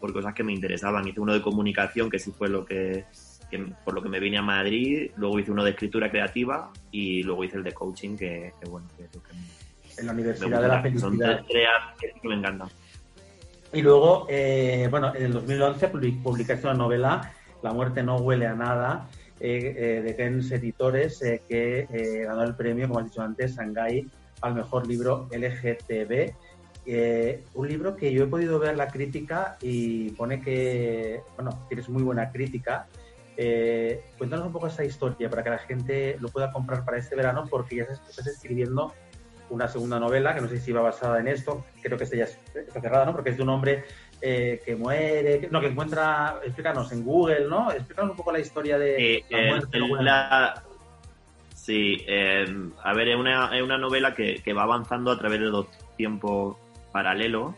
[0.01, 1.07] por cosas que me interesaban.
[1.09, 3.05] Hice uno de comunicación, que sí fue lo que,
[3.51, 7.23] que- por lo que me vine a Madrid, luego hice uno de escritura creativa y
[7.25, 9.41] luego hice el de coaching, que, que bueno, que es lo que me,
[9.99, 11.01] en la me Universidad de la gusta.
[11.01, 11.45] Son Felicidad.
[11.99, 12.69] tres que me encantan.
[13.77, 17.31] Y luego, eh, bueno, en el 2011 publi- publicaste una novela,
[17.63, 19.09] La muerte no huele a nada,
[19.39, 21.87] eh, eh, de Gens Editores, que
[22.27, 24.09] ganó el premio, como has dicho antes, Shanghai,
[24.41, 26.33] al mejor libro LGTB.
[27.55, 32.03] Un libro que yo he podido ver la crítica y pone que, bueno, tienes muy
[32.03, 32.87] buena crítica.
[34.17, 37.45] Cuéntanos un poco esa historia para que la gente lo pueda comprar para este verano,
[37.51, 38.95] porque ya estás escribiendo
[39.51, 42.25] una segunda novela, que no sé si va basada en esto, creo que esta ya
[42.25, 43.13] es- está cerrada, ¿no?
[43.13, 43.85] Porque es de un hombre
[44.21, 47.71] eh, que muere, que, no, que encuentra, explícanos, en Google, ¿no?
[47.71, 49.79] Explícanos un poco la historia de Eh, la eh, muerte.
[49.79, 50.03] ¿no?
[50.03, 50.63] la-
[51.55, 52.47] Sí, eh,
[52.83, 55.67] a ver, es una, es una novela que, que va avanzando a través de dos
[55.97, 56.57] tiempos
[56.93, 57.55] paralelos.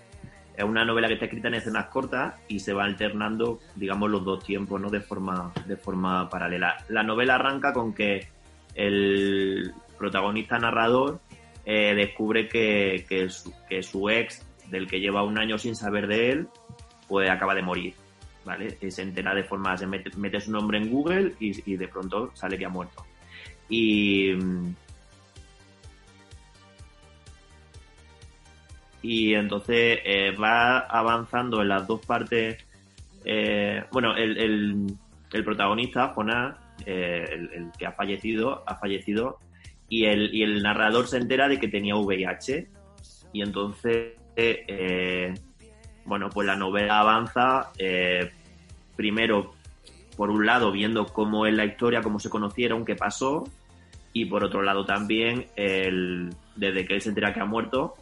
[0.57, 4.25] Es una novela que está escrita en escenas cortas y se va alternando, digamos, los
[4.25, 4.89] dos tiempos, ¿no?
[4.91, 6.77] De forma, de forma paralela.
[6.89, 8.27] La novela arranca con que
[8.75, 11.21] el protagonista narrador
[11.71, 16.07] eh, descubre que, que su, que su ex, del que lleva un año sin saber
[16.07, 16.49] de él,
[17.07, 17.93] pues acaba de morir.
[18.43, 18.71] ¿vale?
[18.91, 22.31] Se entera de forma, se mete, mete su nombre en Google y, y de pronto
[22.33, 23.05] sale que ha muerto.
[23.69, 24.33] Y,
[29.03, 32.65] y entonces eh, va avanzando en las dos partes.
[33.27, 34.97] eh, bueno, el,
[35.33, 36.57] el, protagonista, Jonás,
[36.87, 39.39] el que ha fallecido, ha fallecido
[39.89, 42.69] y el, y el narrador se entera de que tenía VIH
[43.33, 45.35] y entonces, eh,
[46.05, 48.31] bueno, pues la novela avanza eh,
[48.97, 49.55] primero,
[50.17, 53.45] por un lado, viendo cómo es la historia, cómo se conocieron, qué pasó,
[54.13, 57.95] y por otro lado también, el, desde que él se entera que ha muerto,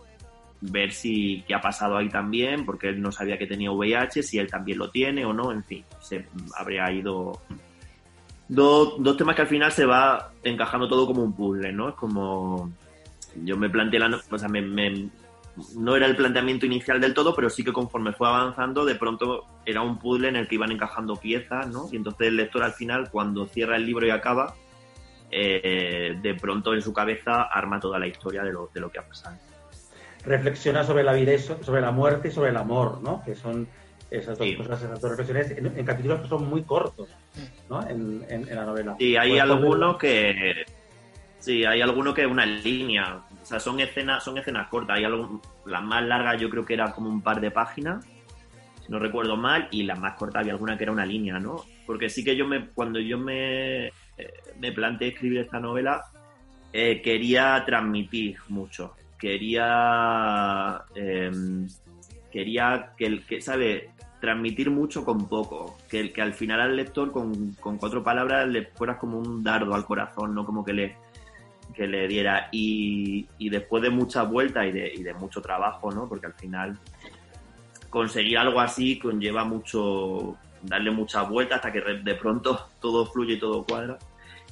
[0.61, 4.39] ver si qué ha pasado ahí también, porque él no sabía que tenía VIH, si
[4.39, 6.27] él también lo tiene o no, en fin, se
[6.57, 7.43] habría ido
[8.49, 11.89] dos, dos temas que al final se va encajando todo como un puzzle, ¿no?
[11.91, 12.71] Es como
[13.45, 15.09] yo me planteé la, o sea, me, me-
[15.77, 19.45] no era el planteamiento inicial del todo, pero sí que conforme fue avanzando, de pronto
[19.65, 21.89] era un puzzle en el que iban encajando piezas, ¿no?
[21.91, 24.55] Y entonces el lector al final, cuando cierra el libro y acaba,
[25.31, 28.99] eh, de pronto en su cabeza arma toda la historia de lo, de lo que
[28.99, 29.37] ha pasado.
[30.25, 33.23] Reflexiona sobre la vida, sobre la muerte y sobre el amor, ¿no?
[33.25, 33.67] Que son
[34.19, 34.57] esas dos Sí.
[34.57, 37.09] cosas, esas dos reflexiones, en, en capítulos que son muy cortos,
[37.69, 37.81] ¿no?
[37.89, 38.97] En, en- en la novela.
[38.99, 40.65] Sí, hay Pues, algunos que.
[41.39, 43.21] Sí, hay algunos que una línea.
[43.43, 44.97] O sea, son escenas, son escenas cortas.
[44.99, 45.05] Hay
[45.67, 48.05] las más largas yo creo que era como un par de páginas,
[48.85, 51.63] si no recuerdo mal, y las más cortas había alguna que era una línea, ¿no?
[51.87, 53.93] Porque sí que yo me, cuando yo me, eh,
[54.59, 56.03] me planteé escribir esta novela,
[56.73, 58.95] eh, quería transmitir mucho.
[59.19, 60.83] Quería.
[60.95, 61.69] em,
[62.31, 63.91] quería que, el- que ¿sabe?
[64.21, 68.67] Transmitir mucho con poco, que, que al final al lector con, con cuatro palabras le
[68.67, 70.97] fueras como un dardo al corazón, no como que le,
[71.75, 72.49] que le diera.
[72.51, 76.09] Y, y después de muchas vueltas y de, y de mucho trabajo, ¿no?
[76.09, 76.79] Porque al final
[77.91, 83.39] conseguir algo así conlleva mucho, darle muchas vueltas hasta que de pronto todo fluye y
[83.39, 83.99] todo cuadra.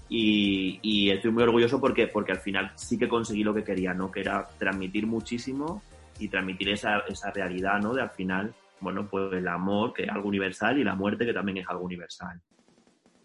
[0.09, 3.95] Y, y estoy muy orgulloso porque, porque al final sí que conseguí lo que quería,
[3.95, 4.13] ¿no?
[4.13, 5.83] Que era transmitir muchísimo
[6.19, 7.95] y transmitir esa, esa realidad, ¿no?
[7.95, 8.55] De al final,
[8.85, 11.85] bueno, pues el amor, que es algo universal, y la muerte, que también es algo
[11.85, 12.41] universal.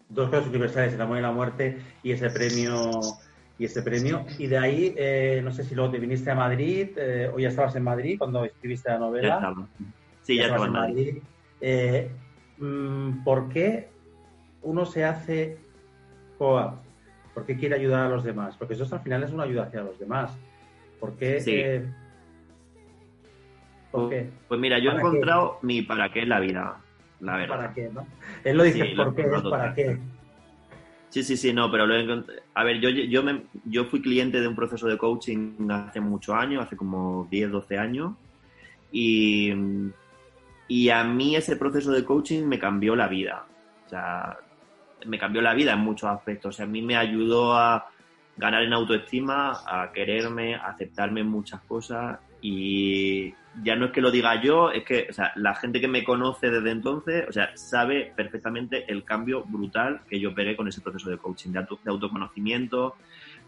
[0.08, 3.00] dos cosas universales, el amor y la muerte y ese premio
[3.58, 6.88] y ese premio y de ahí eh, no sé si luego te viniste a Madrid
[6.96, 9.68] eh, o ya estabas en Madrid cuando escribiste la Ya novela estaba.
[10.22, 11.22] Sí, ya estaba en Madrid.
[11.60, 12.10] Eh,
[12.58, 13.90] mm, ¿por qué
[14.62, 15.58] uno se hace
[16.38, 16.72] coach?
[17.34, 18.56] ¿Por qué quiere ayudar a los demás?
[18.56, 20.36] Porque eso al final es una ayuda hacia los demás.
[20.98, 21.40] ¿Por qué?
[21.40, 21.62] Sí.
[23.90, 26.76] Eh, ¿por Pues, pues mira, yo he encontrado mi para qué en la vida,
[27.20, 27.56] la verdad.
[27.56, 27.88] ¿Para qué?
[27.92, 28.06] ¿no?
[28.44, 29.22] Él lo dice, Sí, lo ¿por qué?
[29.22, 29.98] Es encontrado para qué.
[31.10, 34.00] Sí, sí, sí, no, pero lo he encont- A ver, yo, yo, me, yo fui
[34.00, 38.12] cliente de un proceso de coaching hace muchos años, hace como 10, 12 años,
[38.92, 39.52] y,
[40.68, 43.44] y a mí ese proceso de coaching me cambió la vida.
[43.86, 44.38] O sea,
[45.04, 46.54] me cambió la vida en muchos aspectos.
[46.54, 47.88] O sea, a mí me ayudó a
[48.36, 53.34] ganar en autoestima, a quererme, a aceptarme en muchas cosas y
[53.64, 56.04] ya no es que lo diga yo, es que o sea, la gente que me
[56.04, 60.80] conoce desde entonces, o sea, sabe perfectamente el cambio brutal que yo pegué con ese
[60.80, 62.94] proceso de coaching, de, auto- de autoconocimiento,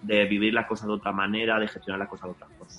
[0.02, 2.72] de vivir las cosas de otra manera, de gestionar las cosas de otra forma.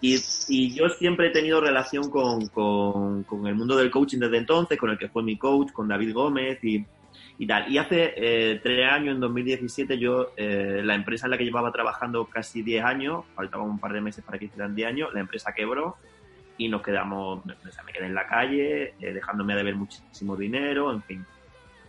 [0.00, 0.16] Y,
[0.48, 4.78] y yo siempre he tenido relación con, con- con el mundo del coaching desde entonces,
[4.78, 6.84] con el que fue mi coach, con David Gómez y,
[7.38, 7.70] y tal.
[7.72, 11.70] Y hace eh, tres años, en 2017, yo, eh, la empresa en la que llevaba
[11.72, 15.20] trabajando casi 10 años, faltaban un par de meses para que hicieran 10 años, la
[15.20, 15.96] empresa quebró
[16.58, 20.36] y nos quedamos, o sea, me quedé en la calle, eh, dejándome de ver muchísimo
[20.36, 21.26] dinero, en fin.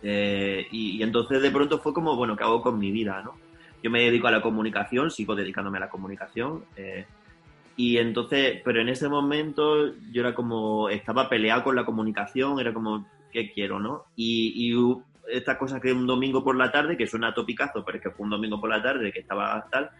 [0.02, 3.34] Eh, y, y entonces de pronto fue como, bueno, ¿qué hago con mi vida, no?
[3.82, 6.64] Yo me dedico a la comunicación, sigo dedicándome a la comunicación.
[6.76, 7.06] eh,
[7.78, 12.74] y entonces, pero en ese momento yo era como, estaba peleado con la comunicación, era
[12.74, 14.06] como, ¿qué quiero, no?
[14.16, 14.76] Y, y
[15.30, 18.24] esta cosa que un domingo por la tarde, que suena topicazo, pero es que fue
[18.24, 19.90] un domingo por la tarde que estaba tal,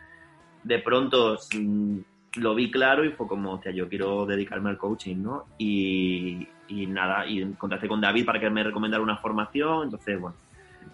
[0.65, 1.99] de pronto mm,
[2.37, 5.47] lo vi claro y fue como, hostia, yo quiero dedicarme al coaching, ¿no?
[5.59, 10.37] Y, y nada, y contacté con David para que me recomendara una formación, entonces, bueno,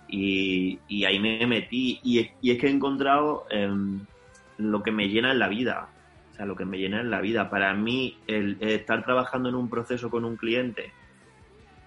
[0.09, 4.01] y, y ahí me metí y, es- y es que he encontrado em,
[4.59, 5.89] lo que me llena en la vida,
[6.33, 7.51] o sea, lo que me llena en la vida.
[7.51, 10.93] Para mí, el, el estar trabajando en un proceso con un cliente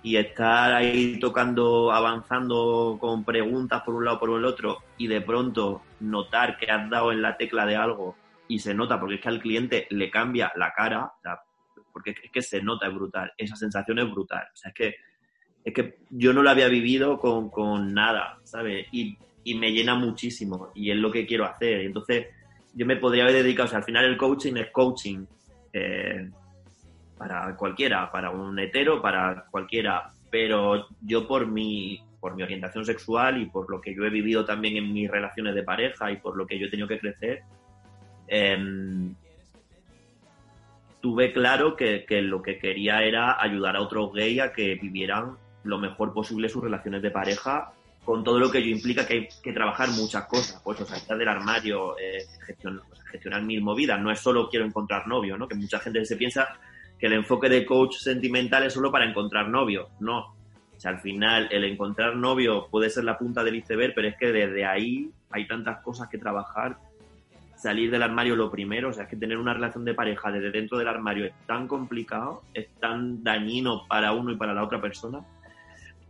[0.04, 5.22] y estar ahí tocando, avanzando con preguntas por un lado por el otro y de
[5.22, 8.16] pronto notar que has dado en la tecla de algo
[8.48, 11.39] y se nota porque es que al cliente le cambia la cara, o sea,
[11.91, 14.95] porque es que se nota, es brutal, esa sensación es brutal, o sea, es que,
[15.64, 18.88] es que yo no lo había vivido con, con nada, ¿sabes?
[18.91, 22.28] Y, y me llena muchísimo y es lo que quiero hacer, entonces
[22.74, 25.26] yo me podría haber dedicado, o sea, al final el coaching es coaching,
[25.74, 26.30] eh,
[27.18, 33.41] para cualquiera, para un hetero, para cualquiera, pero yo por mi, por mi orientación sexual
[33.41, 36.38] y por lo que yo he vivido también en mis relaciones de pareja y por
[36.38, 37.41] lo que yo he tenido que crecer,
[38.28, 39.14] em,
[41.02, 45.78] tuve claro que, lo que quería era ayudar a otros gays a que vivieran lo
[45.78, 47.72] mejor posible sus relaciones de pareja
[48.04, 50.96] con todo lo que ello implica que hay que trabajar muchas cosas, pues, o sea,
[50.96, 55.08] estar del armario, eh, gestion- o sea, gestionar mil movidas, no es solo quiero encontrar
[55.08, 55.46] novio, ¿no?
[55.46, 56.48] Que mucha gente se piensa
[56.98, 60.20] que el enfoque de coach sentimental es solo para encontrar novio, no.
[60.76, 64.16] O sea, al final el encontrar novio puede ser la punta del iceberg, pero es
[64.16, 66.78] que desde ahí hay tantas cosas que trabajar.
[67.58, 70.51] Salir del armario lo primero, o sea, es que tener una relación de pareja desde
[70.51, 74.80] dentro del armario es tan complicado, es tan dañino para uno y para la otra
[74.80, 75.20] persona,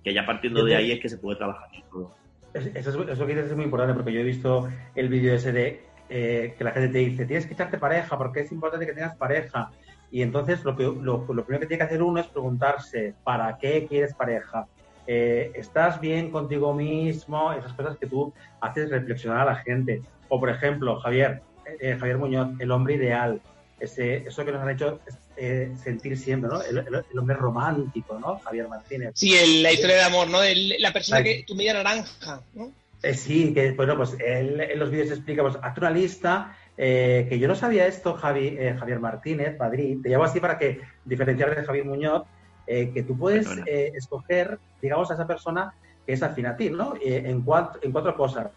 [0.04, 2.16] que ya partiendo de ahí es que se puede trabajar en todo.
[2.54, 5.34] Es- Eso, es- eso que dices es muy importante porque yo he visto el vídeo
[5.34, 8.86] ese de eh, que la gente te dice tienes que echarte pareja porque es importante
[8.86, 9.70] que tengas pareja
[10.10, 13.58] y entonces lo, que, lo, lo primero que tiene que hacer uno es preguntarse ¿para
[13.58, 14.68] qué quieres pareja?
[15.08, 17.54] Eh, ¿Estás bien contigo mismo?
[17.54, 20.02] Esas cosas que tú haces reflexionar a la gente.
[20.28, 21.42] O por ejemplo, Javier,
[21.80, 23.42] eh, Javier Muñoz, el hombre ideal,
[23.80, 25.00] ese, eso que nos han hecho
[25.38, 26.62] eh, sentir siempre, ¿no?
[26.62, 28.40] El, el- el hombre romántico, ¿no?
[28.40, 29.12] Javier Martínez.
[29.16, 30.40] Sí, el- la historia de amor, ¿no?
[30.80, 32.72] La persona que, tu media naranja, ¿no?
[33.04, 37.28] Eh, sí, que bueno, pues él en los vídeos explica, pues hazte una lista, eh,
[37.30, 40.82] que yo no sabía esto, Javi, eh, Javier Martínez, Madrid, te llamo así para que
[41.06, 42.24] diferenciar de Javier Muñoz,
[42.68, 45.74] eh, que tú puedes eh, escoger, digamos, a esa persona
[46.06, 46.94] que es afín a ti, ¿no?
[46.96, 48.48] Eh, en, cuatro, en cuatro cosas,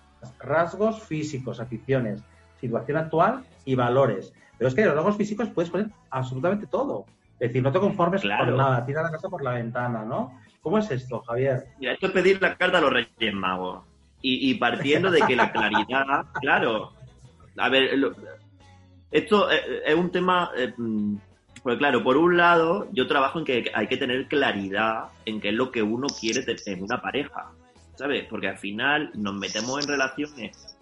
[0.41, 2.23] rasgos físicos, aficiones,
[2.61, 4.33] situación actual y valores.
[4.59, 7.07] Pero es que los rasgos físicos puedes poner absolutamente todo.
[7.39, 8.47] Es decir, no te conformes Claro.
[8.47, 10.39] con nada, tira la casa por la ventana, ¿no?
[10.61, 11.69] ¿Cómo es esto, Javier?
[11.79, 13.85] Mira, esto es pedir la carta a los Reyes Magos.
[14.21, 16.93] Y, y partiendo de que la claridad, claro.
[17.57, 18.13] A ver, lo-
[19.11, 20.51] esto es, es un tema.
[20.57, 20.75] eh,
[21.63, 25.51] pues claro, por un lado, yo trabajo en que hay que tener claridad en qué
[25.51, 27.51] es lo que uno quiere en una pareja.
[27.97, 28.25] ¿Sabes?
[28.31, 30.77] Porque al final nos metemos en relaciones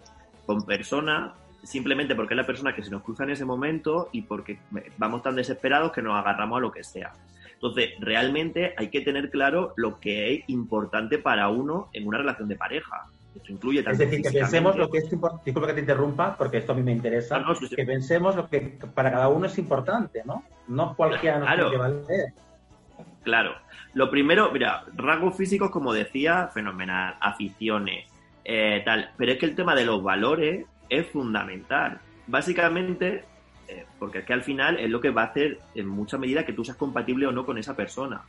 [0.45, 4.21] con personas simplemente porque es la persona que se nos cruza en ese momento y
[4.21, 4.59] porque
[4.97, 7.11] vamos tan desesperados que nos agarramos a lo que sea.
[7.53, 12.47] Entonces, realmente hay que tener claro lo que es importante para uno en una relación
[12.47, 13.07] de pareja.
[13.47, 16.73] Incluye Es decir, que pensemos lo que es importante, disculpa que te interrumpa, porque esto
[16.73, 17.75] a mí me interesa, No, no, sí, sí.
[17.75, 20.43] que pensemos lo que para cada uno es importante, ¿no?
[20.67, 21.71] No cualquiera Claro.
[21.71, 22.33] que valer.
[23.23, 23.55] Claro.
[23.93, 28.05] Lo primero, mira, rasgos físicos, como decía, fenomenal, aficiones,
[28.45, 29.11] eh, tal.
[29.17, 31.99] Pero es que el tema de los valores es fundamental.
[32.27, 33.23] Básicamente,
[33.67, 36.45] eh, porque es que al final es lo que va a hacer en mucha medida
[36.45, 38.21] que tú seas compatible o no con esa persona.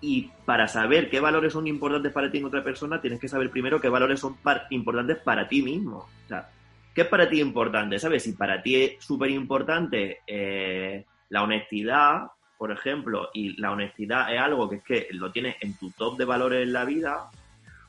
[0.00, 3.50] Y para saber qué valores son importantes para ti en otra persona, tienes que saber
[3.50, 5.98] primero qué valores son par- importantes para ti mismo.
[6.24, 6.48] O sea,
[6.94, 7.98] ¿qué es para ti importante?
[7.98, 8.22] ¿Sabes?
[8.24, 12.26] Si para ti es súper importante eh, la honestidad,
[12.58, 16.18] por ejemplo, y la honestidad es algo que es que lo tienes en tu top
[16.18, 17.30] de valores en la vida,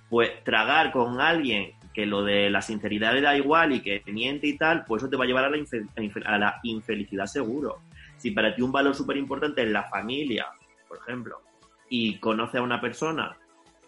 [0.09, 4.47] pues tragar con alguien que lo de la sinceridad le da igual y que miente
[4.47, 6.59] y tal, pues eso te va a llevar a la, infe- a infe- a la
[6.63, 7.81] infelicidad seguro.
[8.17, 10.45] Si para ti un valor súper importante es la familia,
[10.87, 11.41] por ejemplo,
[11.89, 13.37] y conoces a una persona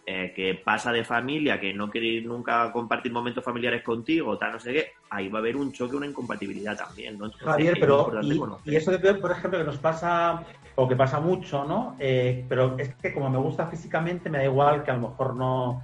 [0.05, 4.53] eh, que pasa de familia, que no quiere ir nunca compartir momentos familiares contigo, tal,
[4.53, 7.25] no sé qué, ahí va a haber un choque, una incompatibilidad también, ¿no?
[7.25, 10.43] Entonces, Javier, es pero importante y, eso que, por ejemplo, que nos pasa,
[10.75, 11.95] o que pasa mucho, ¿no?
[11.99, 15.35] Eh, pero es que como me gusta físicamente, me da igual que a lo mejor
[15.35, 15.83] no,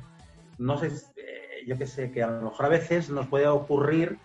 [0.57, 4.17] no sé, eh, yo qué sé, que a lo mejor a veces nos puede ocurrir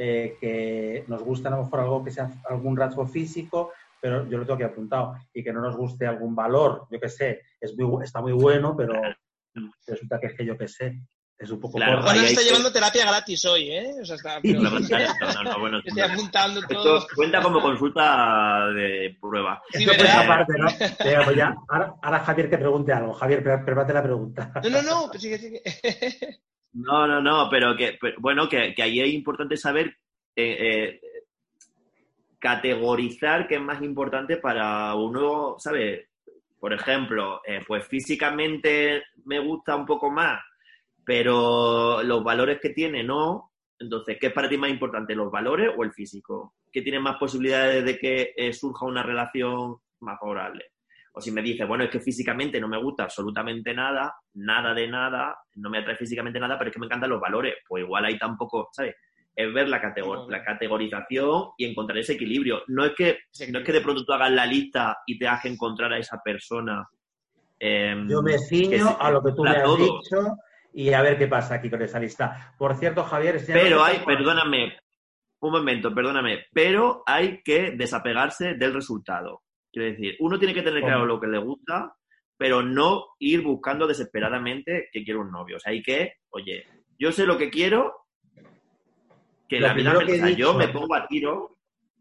[0.00, 4.38] eh, que nos gusta a lo mejor algo que sea algún rasgo físico, pero yo
[4.38, 7.76] lo tengo aquí apuntado, y que no nos guste algún valor, yo qué sé, es
[7.76, 8.94] muy, bu- está muy bueno, pero
[9.86, 11.00] resulta que es que yo qué sé,
[11.38, 12.02] es un poco Claro.
[12.02, 13.92] Juan está que- llevando terapia gratis hoy, ¿eh?
[14.02, 14.40] O sea, está...
[14.42, 16.98] Sí, No, no, no, bueno, Estoy apuntando todo.
[16.98, 19.62] esto cuenta como consulta de prueba.
[19.72, 19.86] Pues
[21.36, 23.12] ya, ahora, ahora Javier que pregunte algo.
[23.14, 24.52] Javier, pre- prepárate la pregunta.
[24.64, 25.62] No, no, no, pues sigue, sigue.
[26.72, 29.86] No, no, no, pero que, pero, bueno, que, que ahí es importante saber
[30.36, 31.00] eh, eh,
[32.38, 36.08] categorizar qué es más importante para uno, ¿sabes?
[36.58, 40.40] Por ejemplo, eh, pues físicamente me gusta un poco más,
[41.04, 43.52] pero los valores que tiene no.
[43.78, 46.54] Entonces, ¿qué es para ti más importante, los valores o el físico?
[46.72, 50.64] ¿Qué tiene más posibilidades de que eh, surja una relación más favorable?
[51.12, 54.88] O si me dices, bueno, es que físicamente no me gusta absolutamente nada, nada de
[54.88, 57.54] nada, no me atrae físicamente nada, pero es que me encantan los valores.
[57.66, 58.96] Pues igual ahí tampoco, ¿sabes?
[59.40, 62.62] Es ver la, categor- la categorización y encontrar ese equilibrio.
[62.66, 63.18] No es que
[63.52, 66.20] no es que de pronto tú hagas la lista y te hagas encontrar a esa
[66.24, 66.84] persona.
[67.60, 69.76] eh, Yo me ciño a lo que tú me has todo.
[69.76, 70.36] dicho
[70.72, 72.54] y a ver qué pasa aquí con esa lista.
[72.58, 74.76] Por cierto, Javier, estoy Pero hay, perdóname,
[75.40, 79.42] un momento, perdóname, pero hay que desapegarse del resultado.
[79.72, 81.94] Quiero decir, uno tiene que tener claro lo que le gusta,
[82.36, 85.56] pero no ir buscando desesperadamente que quiero un novio.
[85.56, 86.64] O sea, hay que, oye,
[86.98, 87.94] yo sé lo que quiero,
[89.48, 91.06] que Lo la vida primero me, que he o sea, yo dicho- me pongo a
[91.08, 91.56] tiro.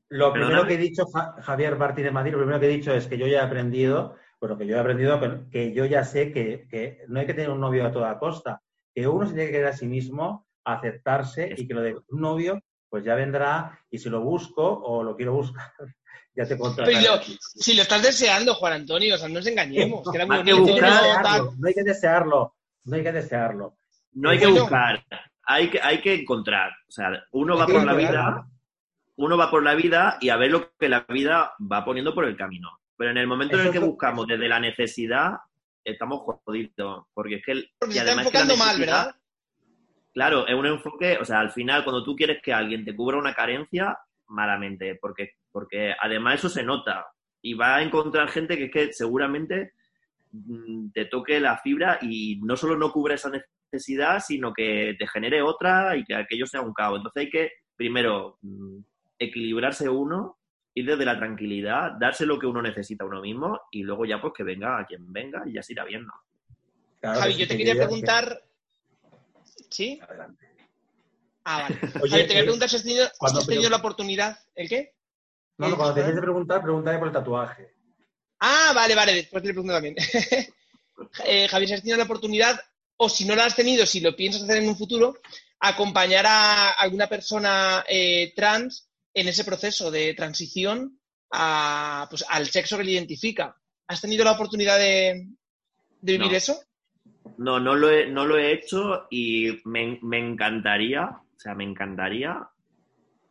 [0.09, 0.67] Lo primero Perdóname.
[0.69, 3.27] que he dicho, Ja- Javier Martínez Madrid, lo primero que he dicho es que yo
[3.27, 5.19] ya he aprendido, bueno, que yo he aprendido
[5.49, 8.61] que, yo ya sé que, que no hay que tener un novio a toda costa,
[8.93, 12.21] que uno se tiene que querer a sí mismo, aceptarse y que lo de un
[12.21, 15.71] novio, pues ya vendrá y si lo busco o lo quiero buscar,
[16.35, 20.17] ya te yo- si lo estás deseando, Juan Antonio, o sea, no nos engañemos, que
[20.17, 21.21] era muy no, hay que buscar- ¿no?
[21.23, 21.23] Tal.
[21.23, 23.77] desearlo, no hay que desearlo, no hay que desearlo.
[24.13, 24.61] No hay que Bueno.
[24.61, 25.03] buscar,
[25.47, 26.71] hay que, hay que encontrar.
[26.87, 28.47] O sea, uno Hay va por la vida,
[29.15, 32.25] uno va por la vida y a ver lo que la vida va poniendo por
[32.25, 32.79] el camino.
[32.97, 35.37] Pero en el momento en el que es buscamos desde la necesidad,
[35.83, 37.05] estamos jodidos.
[37.13, 37.51] Porque es que.
[37.53, 39.15] el- Porque y se está además que la enfocando mal, necesidad- ¿verdad?
[40.13, 43.17] Claro, es un enfoque, o sea, al final, cuando tú quieres que alguien te cubra
[43.17, 43.97] una carencia,
[44.29, 47.05] malamente, porque, porque además eso se nota.
[47.41, 49.73] Y va a encontrar gente que es que seguramente
[50.31, 53.51] mm, te toque la fibra y no solo no cubra esa necesidad,
[54.25, 56.97] sino que te genere otra y que aquello sea un caos.
[56.97, 58.79] Entonces hay que, primero, mm,
[59.19, 60.37] equilibrarse uno,
[60.73, 64.21] ir desde la tranquilidad, darse lo que uno necesita a uno mismo y luego ya
[64.21, 66.13] pues que venga a quien venga y ya se irá viendo.
[66.99, 68.43] Claro Javi, yo te que quería preguntar...
[69.69, 69.99] ¿Sí?
[70.07, 70.47] Adelante.
[71.43, 71.79] Ah, vale.
[72.01, 74.37] Oye, Javi, te quería eh, preguntar si has tenido, si cuando- has tenido la oportunidad...
[74.55, 74.93] ¿El qué?
[75.57, 77.73] No, no, cuando te de preguntar, pregúntale por el tatuaje.
[78.39, 79.95] Ah, vale, vale, después te lo pregunto también.
[81.25, 82.59] eh, Javier, si has tenido la oportunidad,
[82.97, 85.15] o si no la has tenido, si lo piensas hacer en un futuro,
[85.59, 90.99] acompañar a alguna persona eh, trans en ese proceso de transición
[91.31, 93.55] a, pues, al sexo que le identifica.
[93.87, 95.27] ¿Has tenido la oportunidad de,
[96.01, 96.37] de vivir No.
[96.37, 96.59] eso?
[97.37, 101.63] No, no lo he, no lo he hecho y me, me encantaría, o sea, me
[101.63, 102.49] encantaría,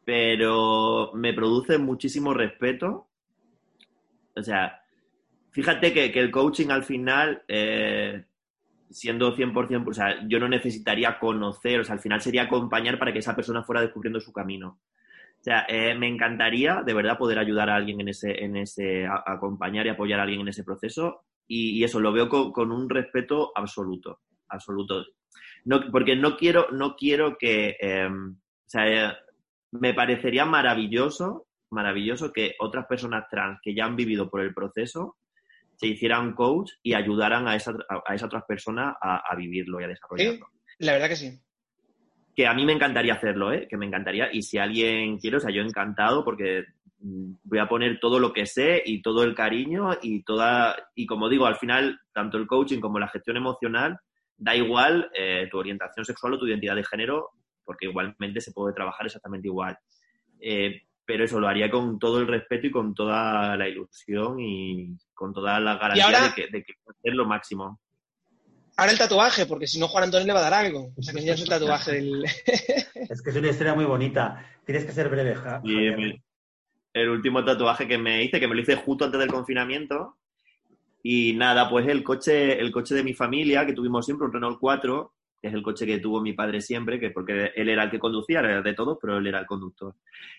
[0.05, 3.09] pero me produce muchísimo respeto.
[4.37, 4.81] O sea,
[5.51, 8.25] fíjate que, que el coaching al final, eh,
[8.91, 13.13] siendo 100%, o sea, yo no necesitaría conocer, o sea, al final sería acompañar para
[13.13, 14.81] que esa persona fuera descubriendo su camino.
[15.39, 19.07] O sea, eh, me encantaría de verdad poder ayudar a alguien en ese, en ese,
[19.07, 22.89] a- acompañar y apoyar a alguien en ese proceso y, eso lo veo con, un
[22.91, 25.05] respeto absoluto, absoluto.
[25.65, 29.13] No, porque no quiero, no quiero que, eh, o sea, eh,
[29.73, 35.17] me parecería maravilloso, maravilloso que otras personas trans que ya han vivido por el proceso
[35.77, 39.85] se hicieran coach y ayudaran a, esa, a esas otras personas a, a vivirlo y
[39.85, 40.49] a desarrollarlo.
[40.79, 41.39] La verdad que sí.
[42.35, 43.67] Que a mí me encantaría hacerlo, ¿eh?
[43.69, 44.29] Que me encantaría.
[44.33, 46.65] Y si alguien quiere, o sea, yo encantado porque
[47.01, 50.77] mm, voy a poner todo lo que sé y todo el cariño y toda...
[50.95, 53.99] Y como digo, al final, tanto el coaching como la gestión emocional,
[54.37, 57.31] da igual eh, tu orientación sexual o tu identidad de género,
[57.65, 59.79] porque igualmente se puede trabajar exactamente igual.
[60.41, 64.97] Eh, pero eso lo haría con todo el respeto y con toda la ilusión y
[65.15, 67.81] con toda la garantía ahora- de que, de que hacer lo máximo.
[68.79, 70.93] Ahora el tatuaje, porque si no Juan Antonio le va a dar algo.
[70.99, 72.25] O sea, que ya es el tatuaje del...
[73.09, 74.45] Es que es una historia muy bonita.
[74.67, 75.99] Tienes que ser breve, Ja- Y Javier.
[75.99, 76.23] el,
[76.93, 80.19] el último tatuaje que me hice, que me lo hice justo antes del confinamiento.
[81.03, 84.59] Y nada, pues el coche, el coche de mi familia, que tuvimos siempre, un Renault
[84.59, 85.13] 4,
[85.43, 88.41] es el coche que tuvo mi padre siempre, que porque él era el que conducía,
[88.41, 89.95] era de todos, pero él era el conductor.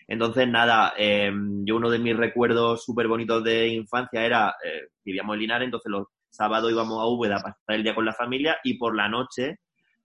[0.06, 1.32] Entonces, nada, eh,
[1.64, 5.90] yo uno de mis recuerdos súper bonitos de infancia era, eh, vivíamos en Linares, entonces
[5.90, 9.08] los sábados íbamos a Úbeda a pasar el día con la familia y por la
[9.08, 9.60] noche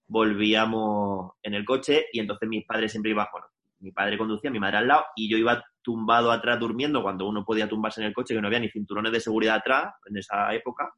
[0.07, 3.47] volvíamos en el coche y entonces mis padres siempre iban, bueno,
[3.79, 7.43] mi padre conducía, mi madre al lado y yo iba tumbado atrás durmiendo cuando uno
[7.43, 10.53] podía tumbarse en el coche, que no había ni cinturones de seguridad atrás en esa
[10.53, 10.93] época.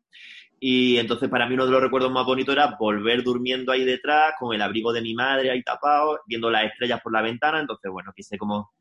[0.60, 4.34] Y entonces para mí uno de los recuerdos más bonitos era volver durmiendo ahí detrás,
[4.40, 7.60] con el abrigo de mi madre ahí tapado, viendo las estrellas por la ventana.
[7.60, 8.72] Entonces, bueno, quise como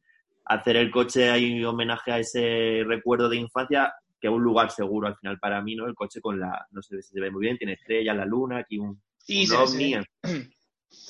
[0.45, 5.09] hacer el coche ahí homenaje a ese recuerdo de infancia, que es un lugar seguro
[5.09, 5.87] al final para mí, ¿no?
[5.87, 8.59] El coche con la, no sé si se ve muy bien, tiene estrellas, la luna,
[8.59, 9.97] aquí un, Sí, un ovni,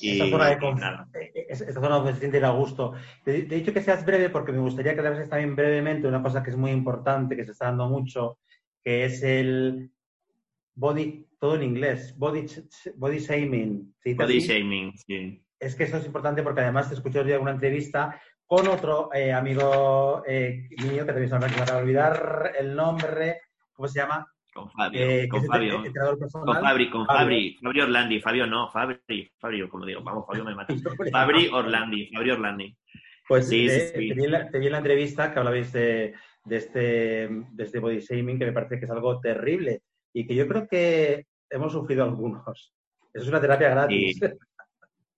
[0.00, 2.92] y, Esta zona, de conf- eh, es- esta zona donde se siente el a gusto.
[3.24, 6.22] Te, te he dicho que seas breve porque me gustaría que hablases también brevemente una
[6.22, 8.38] cosa que es muy importante, que se está dando mucho,
[8.82, 9.90] que es el
[10.74, 12.46] body, todo en inglés, body,
[12.96, 13.94] body shaming.
[13.98, 15.40] ¿Se dice Body shaming, sí.
[15.58, 19.10] Es que eso es importante porque además te escuché hoy en una entrevista con otro
[19.14, 23.40] eh, amigo eh, mío, que también se me acaba de olvidar el nombre,
[23.72, 24.26] ¿cómo se llama?
[24.52, 25.82] Con Fabio, Eh, con Fabio.
[26.30, 26.62] Con.
[26.62, 27.18] Fabri, con Fabio.
[27.18, 30.74] Fabri, Fabri Orlandi, Fabio no, Fabri, Fabio, como digo, vamos, Fabio me mata.
[31.12, 32.76] Fabri Orlandi, Fabri Orlandi.
[33.26, 34.08] Pues Sí, eh, sí, sí.
[34.10, 36.14] Te, vi la, te vi en la entrevista que hablabais de,
[36.44, 39.82] de este, de este body shaming, que me parece que es algo terrible
[40.14, 42.42] y que yo creo que hemos sufrido algunos.
[43.12, 44.18] Eso es una terapia gratis.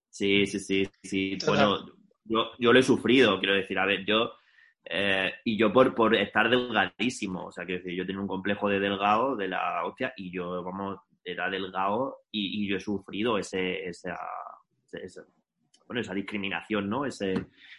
[0.09, 1.37] Sí, sí, sí, sí.
[1.37, 1.67] Total.
[1.69, 1.93] Bueno,
[2.25, 4.31] yo, yo lo he sufrido, quiero decir, a ver, yo,
[4.83, 8.67] eh, y yo por, por estar delgadísimo, o sea, quiero decir, yo tenía un complejo
[8.69, 13.37] de delgado, de la hostia, y yo, vamos, era delgado y, y yo he sufrido
[13.37, 14.17] ese, esa,
[14.85, 15.21] ese- ese-
[15.85, 17.05] bueno, esa discriminación, ¿no?
[17.05, 17.31] Ese,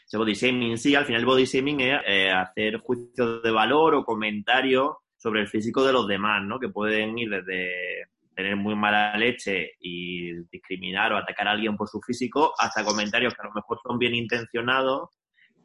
[0.07, 0.79] ese body shaming.
[0.79, 5.41] Sí, al final el body shaming es eh, hacer juicios de valor o comentarios sobre
[5.43, 6.59] el físico de los demás, ¿no?
[6.59, 11.89] Que pueden ir desde tener muy mala leche y discriminar o atacar a alguien por
[11.89, 15.11] su físico, hasta comentarios que a lo mejor son bien intencionados,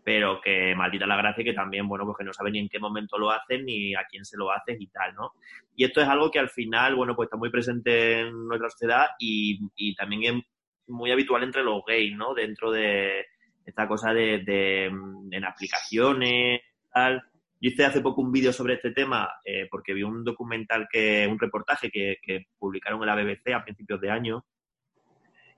[0.03, 2.79] pero que maldita la gracia que también, bueno, pues que no saben ni en qué
[2.79, 5.33] momento lo hacen ni a quién se lo haces y tal, ¿no?
[5.75, 9.05] Y esto es algo que al final, bueno, pues está muy presente en nuestra sociedad
[9.19, 10.43] y, y también es
[10.87, 12.33] muy habitual entre los gays, ¿no?
[12.33, 13.27] Dentro de
[13.65, 17.23] esta cosa de, de mm, en aplicaciones, tal.
[17.63, 21.25] Yo hice hace poco un vídeo sobre este tema eh, porque vi un documental, que
[21.25, 24.45] un reportaje que, publicaron en la BBC a principios de año,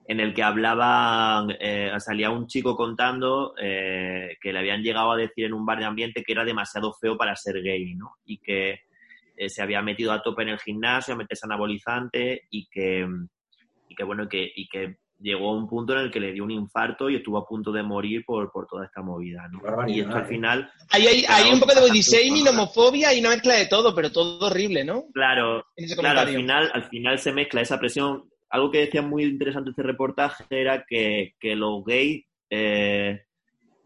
[0.07, 5.17] en el que hablaban, eh, salía un chico contando eh, que le habían llegado a
[5.17, 8.17] decir en un bar de ambiente que era demasiado feo para ser gay, ¿no?
[8.23, 8.81] Y que
[9.47, 13.07] se había metido a tope en el gimnasio a meterse anabolizante y que,
[13.89, 14.53] y que bueno, que
[15.25, 17.71] llegó a un punto en el que le dio un infarto y estuvo a punto
[17.71, 19.59] de morir por, por toda esta movida, ¿no?
[19.59, 20.27] Barbaridad, Y esto al ¿eh?
[20.27, 23.95] final, Ahí hay, hay un poco de body shaming, homofobia y una mezcla de todo,
[23.95, 25.05] pero todo horrible, ¿no?
[25.13, 25.65] claro,
[25.97, 28.29] Claro, al final, al final se mezcla esa presión.
[28.49, 33.23] Algo que decía muy interesante este reportaje era que, que los gays, eh,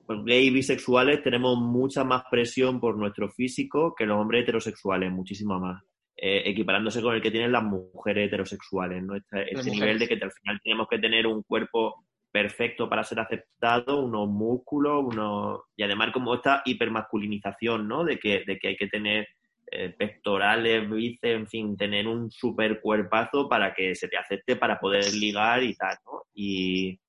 [0.09, 5.57] los gays bisexuales tenemos mucha más presión por nuestro físico que los hombres heterosexuales, muchísima
[5.57, 5.83] más.
[6.21, 9.15] Eh, equiparándose con el que tienen las mujeres heterosexuales, ¿no?
[9.15, 13.21] Este, este nivel de que al final tenemos que tener un cuerpo perfecto para ser
[13.21, 15.61] aceptado, unos músculos, unos...
[15.77, 18.03] y además como esta hipermasculinización, ¿no?
[18.03, 19.29] De que, de que hay que tener
[19.71, 24.77] eh, pectorales, bíceps, en fin, tener un super cuerpazo para que se te acepte para
[24.77, 26.23] poder ligar y tal, ¿no?
[26.33, 26.99] Y,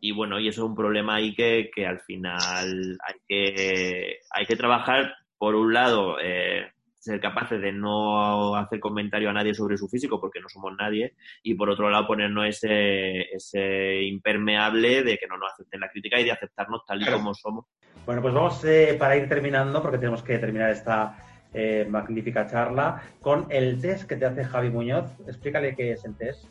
[0.00, 4.46] y bueno, y eso es un problema ahí que, que al final hay que, hay
[4.46, 9.76] que trabajar, por un lado, eh, ser capaces de no hacer comentario a nadie sobre
[9.76, 15.16] su físico porque no somos nadie y por otro lado ponernos ese, ese impermeable de
[15.16, 17.18] que no nos acepten la crítica y de aceptarnos tal y Claro.
[17.18, 17.64] como somos.
[18.04, 21.24] Bueno, pues vamos eh, para ir terminando, porque tenemos que terminar esta
[21.54, 25.10] eh, magnífica charla, con el test que te hace Javi Muñoz.
[25.26, 26.44] Explícale qué es el test.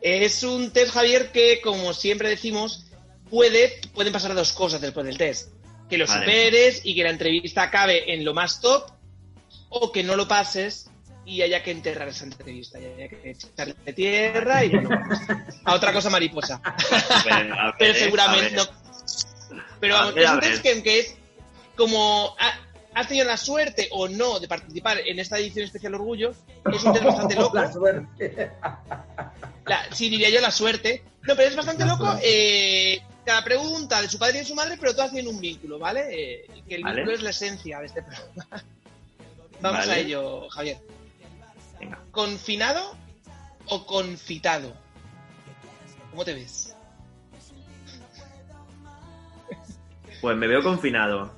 [0.00, 2.90] Es un test, Javier, que como siempre decimos,
[3.30, 5.52] puede, pueden pasar dos cosas después del test.
[5.88, 6.20] Que lo Vale.
[6.20, 8.84] superes y que la entrevista acabe en lo más top,
[9.80, 10.90] o que no lo pases
[11.26, 14.90] y haya que enterrar esa entrevista, y haya que echarle tierra y bueno,
[15.64, 16.60] a otra cosa mariposa.
[17.24, 18.62] Bueno, a ver, pero seguramente no.
[19.80, 20.60] Pero A vamos, ver, a ¿vosotros ver.
[20.62, 21.14] creen que es
[21.76, 22.60] como ha-
[22.94, 26.34] has tenido la suerte o no de participar en esta edición especial Orgullo?
[26.72, 27.56] Es un test bastante loco.
[27.56, 28.50] La suerte.
[29.66, 31.02] La- sí, diría yo la suerte.
[31.22, 32.18] No, pero es bastante loco.
[32.22, 35.78] eh, cada pregunta de su padre y de su madre, pero todas tienen un vínculo,
[35.78, 36.02] ¿vale?
[36.10, 36.96] Eh, y que el Vale.
[36.96, 38.62] vínculo es la esencia de este programa.
[39.60, 39.92] Vamos Vale.
[39.92, 40.78] a ello, Javier.
[41.80, 41.98] Venga.
[42.10, 42.94] ¿Confinado
[43.66, 44.74] o confitado?
[46.10, 46.76] ¿Cómo te ves?
[50.20, 51.32] Pues me veo confinado.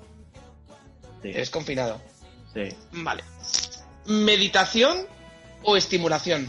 [1.23, 2.01] Sí, Eres confinado.
[2.55, 2.69] sí.
[2.93, 3.25] Vale.
[4.07, 5.07] ¿Meditación
[5.65, 6.49] o estimulación?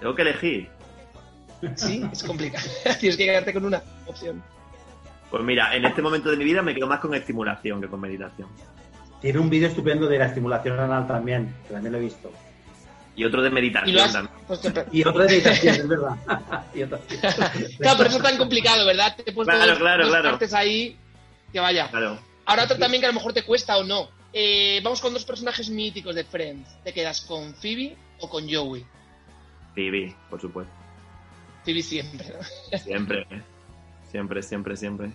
[0.00, 0.70] Tengo que elegir.
[1.76, 2.66] Sí, es complicado.
[3.00, 4.42] Tienes que quedarte con una opción.
[5.30, 8.00] Pues mira, en este momento de mi vida me quedo más con estimulación que con
[8.00, 8.48] meditación.
[9.20, 12.32] Tiene un vídeo estupendo de la estimulación anal también, que también lo he visto.
[13.14, 14.12] Y otro de Y meditación has...
[14.12, 14.34] también.
[14.46, 16.16] pues te- Y otro de meditación, es verdad.
[16.74, 17.00] Y otro-
[17.78, 19.14] Claro, por eso es tan complicado, ¿verdad?
[19.16, 20.30] Te he puesto Claro, dos, claro, dos claro.
[20.30, 20.96] partes ahí
[21.52, 21.88] que vaya.
[21.90, 22.18] Claro.
[22.46, 24.08] Ahora otro también que a lo mejor te cuesta o no.
[24.32, 26.68] Eh, vamos con dos personajes míticos de Friends.
[26.82, 28.84] ¿Te quedas con Phoebe o con Joey?
[29.74, 30.72] Phoebe, por supuesto.
[31.64, 32.26] Phoebe siempre,
[32.72, 32.78] ¿no?
[32.78, 33.26] Siempre.
[34.10, 35.12] Siempre, siempre, siempre.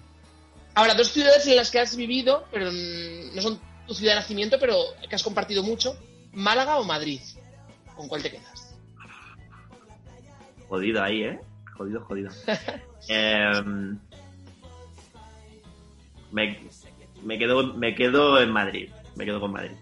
[0.74, 4.20] Ahora, dos ciudades en las que has vivido, pero mm, no son tu ciudad de
[4.22, 4.78] nacimiento, pero
[5.08, 5.98] que has compartido mucho.
[6.32, 7.22] ¿Málaga o Madrid?
[7.96, 8.76] ¿Con cuál te quedas?
[10.68, 11.40] Jodido ahí, ¿eh?
[11.78, 12.32] Jodido, jodido.
[13.08, 14.00] Em,
[16.32, 16.60] me,
[17.22, 18.90] me, quedo, me quedo en Madrid.
[19.16, 19.78] Me quedo con Madrid.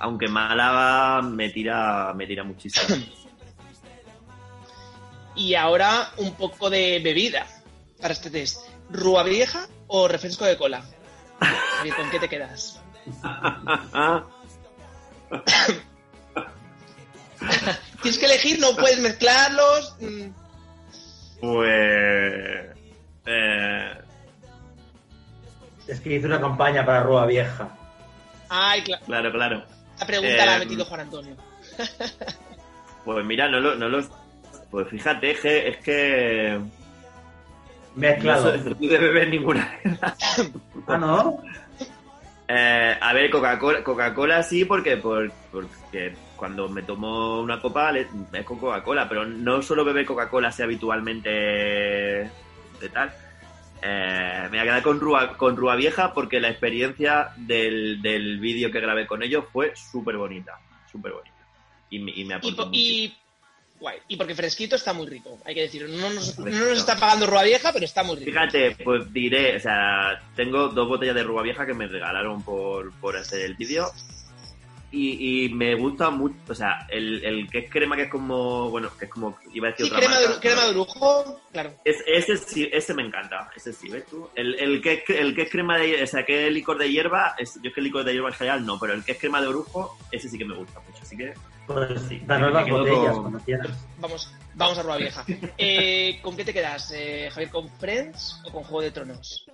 [0.00, 2.96] Aunque Málaga me tira, me tira muchísimo.
[5.36, 7.46] Y ahora un poco de bebida
[8.00, 8.60] para este test.
[8.90, 10.82] ¿Rúa vieja o refresco de cola?
[11.40, 12.80] Javier, ¿Con qué te quedas?
[18.02, 19.96] Tienes que elegir, no puedes mezclarlos.
[20.00, 20.26] mm,
[21.40, 22.66] pues.
[23.26, 23.94] eh,
[25.86, 27.68] Es que hice una campaña para Rúa Vieja.
[28.48, 29.04] Ay, claro.
[29.06, 29.64] claro, claro.
[29.98, 31.36] La pregunta la ha Eh, metido Juan Antonio.
[33.04, 34.08] Pues mira, no lo, no los.
[34.70, 35.68] Pues fíjate, es que.
[35.68, 36.83] Es que no
[37.94, 38.56] Mezclado.
[38.56, 39.78] no de beber ninguna.
[40.86, 41.38] Ah, ¿no?
[42.48, 48.06] Eh, a ver, Coca-Cola, Coca-Cola sí, porque, por- porque cuando me tomo una copa le,
[48.32, 53.10] es con Coca-Cola, pero no solo beber Coca-Cola sea habitualmente de tal.
[53.82, 58.38] Eh, me voy a quedar con Rúa, con Rúa Vieja porque la experiencia del, del
[58.40, 60.58] vídeo que grabé con ellos fue súper bonita,
[60.90, 61.34] súper bonita.
[61.90, 62.78] Y, me- y me Y, aportó po- mucho.
[62.78, 63.14] y,
[63.80, 65.88] guay, y porque fresquito está muy rico, hay que decirlo.
[65.88, 66.68] No nos, no Fresquito.
[66.70, 68.30] nos está pagando Rúa Vieja, pero está muy rico.
[68.30, 72.92] Fíjate, pues diré, o sea, tengo dos botellas de Rúa Vieja que me regalaron por,
[73.00, 73.90] por hacer el vídeo.
[74.96, 78.70] Y, y me gusta mucho, o sea, el, el que es crema, que es como,
[78.70, 81.40] bueno, que es como, iba a decir Sí, otra crema, marca, de, crema de lujo,
[81.50, 81.74] claro.
[81.84, 84.30] Es- ese sí, ese me encanta, ese sí, ¿ves tú?
[84.36, 86.92] El, el, que, es, el que es crema de, o sea, que es licor de
[86.92, 89.12] hierba, es, yo es que el licor de hierba en general no, pero el que
[89.12, 91.34] es crema de orujo, ese sí que me gusta mucho, así que
[91.66, 93.86] Pues Sí, danos las botellas con- cuando quieras.
[93.98, 95.24] Vamos, vamos a Rúa Vieja.
[95.56, 97.50] Eh, ¿Con qué te quedas, eh, Javier?
[97.50, 99.46] ¿Con Friends o con Juego de Tronos?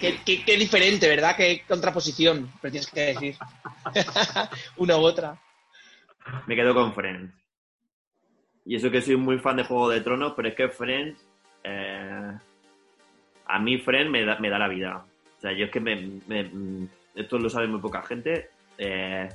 [0.00, 1.36] Qué, qué- qué diferente, ¿verdad?
[1.36, 3.36] Qué contraposición, pero tienes que decir.
[4.76, 5.40] Una u otra.
[6.46, 7.32] me quedo con Friends.
[8.64, 11.18] Y eso que soy muy fan de Juego de Tronos, pero es que Friends,
[11.62, 12.32] eh,
[13.46, 15.06] a mí Friends me da, me da la vida.
[15.38, 15.94] O sea, yo es que me,
[16.26, 18.50] me- esto lo sabe muy poca gente.
[18.78, 19.28] Eh,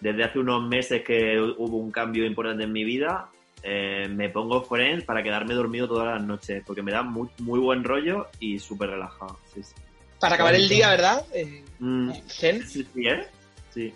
[0.00, 3.28] desde hace unos meses que hubo un cambio importante en mi vida,
[3.62, 7.58] eh, me pongo Friends para quedarme dormido todas las noches, porque me da muy, muy
[7.60, 9.38] buen rollo y súper relajado.
[9.54, 9.72] Sí, sí.
[10.20, 11.24] Para acabar el día, ¿verdad?
[11.32, 12.66] Eh, Mm, Zen.
[12.66, 13.26] sí, sí, ¿eh?
[13.72, 13.92] Sí.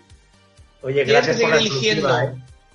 [0.81, 2.23] Oye, gracias que por la exclusiva.
[2.25, 2.33] ¿eh?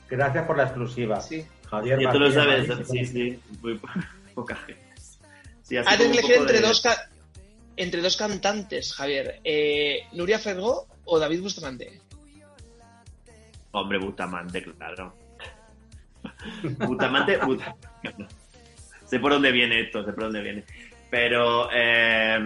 [0.09, 1.21] Gracias por la exclusiva.
[1.21, 1.45] Sí.
[1.71, 3.89] Javier Y tú lo sabes, sí, sí, muy po-
[4.35, 4.83] poca gente.
[5.63, 7.11] Sí, elegido poco entre, de- dos ca-
[7.77, 9.41] entre dos cantantes, Javier.
[9.43, 12.01] Eh, ¿Nuria Fergó o David Bustamante?
[13.73, 15.15] Hombre, Bustamante, claro.
[16.79, 17.75] Bustamante, Busta-
[19.07, 20.65] sé por dónde viene esto, sé por dónde viene.
[21.11, 22.39] Pero eh,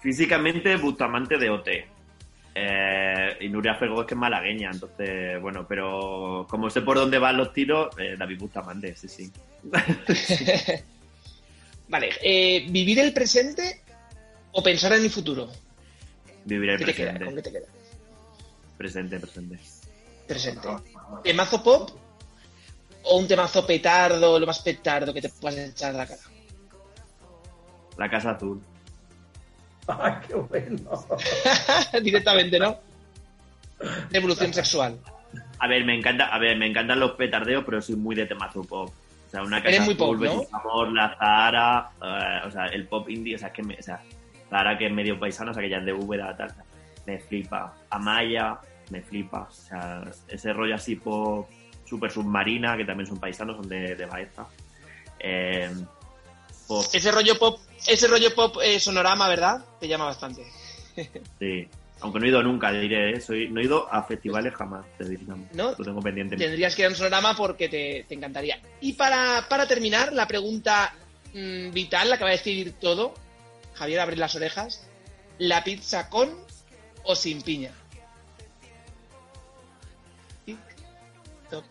[0.00, 1.68] físicamente Bustamante de OT.
[2.54, 7.18] Eh, y Nuria Fergó es que es malagueña, entonces, bueno, pero como sé por dónde
[7.18, 9.32] van los tiros, eh, David Bustamante, sí, sí.
[11.88, 13.80] Vale, eh, ¿vivir el presente
[14.52, 15.48] o pensar en el futuro?
[16.44, 17.14] Vivir el ¿Qué te queda?
[17.14, 17.24] presente.
[17.24, 17.66] ¿Con qué te queda?
[18.78, 19.58] Presente, presente.
[20.26, 20.68] Presente.
[21.22, 21.90] ¿Temazo pop
[23.04, 26.20] o un temazo petardo, lo más petardo que te puedas echar a la cara?
[27.98, 28.60] La Casa Azul.
[29.86, 31.06] ¡Ay, qué bueno!
[32.02, 32.78] Directamente, ¿no?
[34.10, 34.98] Revolución sexual.
[35.58, 38.62] A ver, me encanta, a ver, me encantan los petardeos, pero soy muy de temazo
[38.62, 38.88] pop.
[38.88, 40.58] O sea, una casa Eres muy azul, pop, ¿no?
[40.58, 43.82] Amor, la Zahara, eh, o sea, el pop indie, o sea, es que me, o
[43.82, 44.00] sea,
[44.52, 46.54] Zahara que es medio paisano, o sea, que ya es de Úbeda, tal,
[47.06, 47.74] me flipa.
[47.88, 48.58] Amaya,
[48.90, 49.48] me flipa.
[49.48, 51.48] O sea, ese rollo así pop
[51.86, 54.46] super submarina, que también son paisanos, son de, de Baeza.
[55.18, 55.70] Eh,
[56.68, 59.64] pop, Ese rollo pop, ese rollo pop eh, sonorama, ¿verdad?
[59.80, 60.44] Te llama bastante.
[61.38, 61.66] sí.
[62.00, 63.20] Aunque no he ido nunca, diré, ¿eh?
[63.20, 65.22] Soy, no he ido a festivales jamás, te diré.
[65.54, 65.74] ¿No?
[65.78, 66.36] Lo tengo pendiente.
[66.36, 68.60] Tendrías que ir a un sonorama porque te, te encantaría.
[68.80, 70.92] Y para, para terminar, la pregunta
[71.32, 73.14] mm, vital, la que va a decir todo.
[73.74, 74.86] Javier, abre las orejas.
[75.38, 76.30] ¿La pizza con
[77.04, 77.70] o sin piña?
[80.44, 80.58] Tic,
[81.50, 81.64] toc.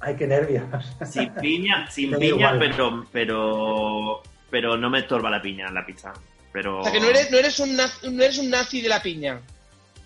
[0.00, 0.64] ¡Ay, qué nervios!
[1.10, 2.58] Sin piña, sin piña, igual.
[2.58, 6.12] pero, pero, pero no me estorba la piña en la pizza.
[6.52, 6.80] Pero...
[6.80, 9.02] O sea que no eres, no eres, un, nazi, no eres un nazi de la
[9.02, 9.40] piña,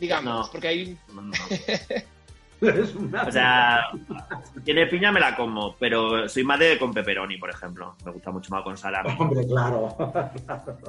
[0.01, 0.53] digamos, No.
[0.53, 0.99] porque hay...
[1.13, 1.23] No,
[3.27, 3.91] O sea,
[4.65, 7.95] tiene piña me la como, pero soy más de con pepperoni, por ejemplo.
[8.05, 9.11] Me gusta mucho más con salami.
[9.19, 9.97] Hombre, claro.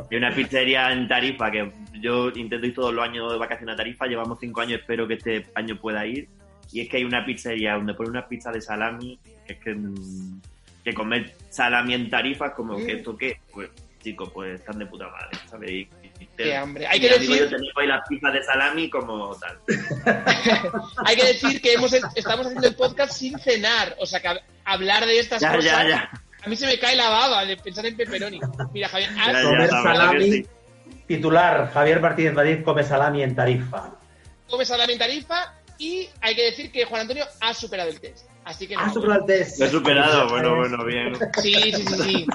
[0.09, 3.77] Hay una pizzería en Tarifa que yo intento ir todos los años de vacaciones a
[3.77, 4.05] Tarifa.
[4.05, 6.27] Llevamos cinco años, espero que este año pueda ir.
[6.71, 9.75] Y es que hay una pizzería donde pone una pizza de salami, que es que,
[9.75, 10.41] mm,
[10.83, 13.69] que comer salami en Tarifa es como que esto que, pues,
[14.01, 15.87] chicos, pues están de puta madre, ¿sabes?
[16.37, 16.85] Qué hambre.
[16.87, 19.57] Hay y que digo decir- yo, las pizzas de salami como tal.
[21.05, 24.41] Hay que decir que hemos, estamos haciendo el podcast sin cenar, o sea que hab-
[24.65, 25.63] hablar de estas Ya, cosas...
[25.71, 26.09] ya, ya.
[26.43, 28.39] A mí se me cae la baba de pensar en pepperoni.
[28.71, 30.31] Mira, Javier, ya, Comer salami.
[30.31, 30.47] sí.
[31.07, 33.91] Titular, Javier Martínez Madrid come salami en Tarifa.
[34.49, 38.27] comes salami en tarifa y hay que decir que Juan Antonio ha superado el test.
[38.43, 38.91] Así que no.
[38.93, 39.59] superado el test.
[39.59, 41.15] Lo he superado, bueno, bueno, bien.
[41.41, 42.27] Sí, sí, sí, sí.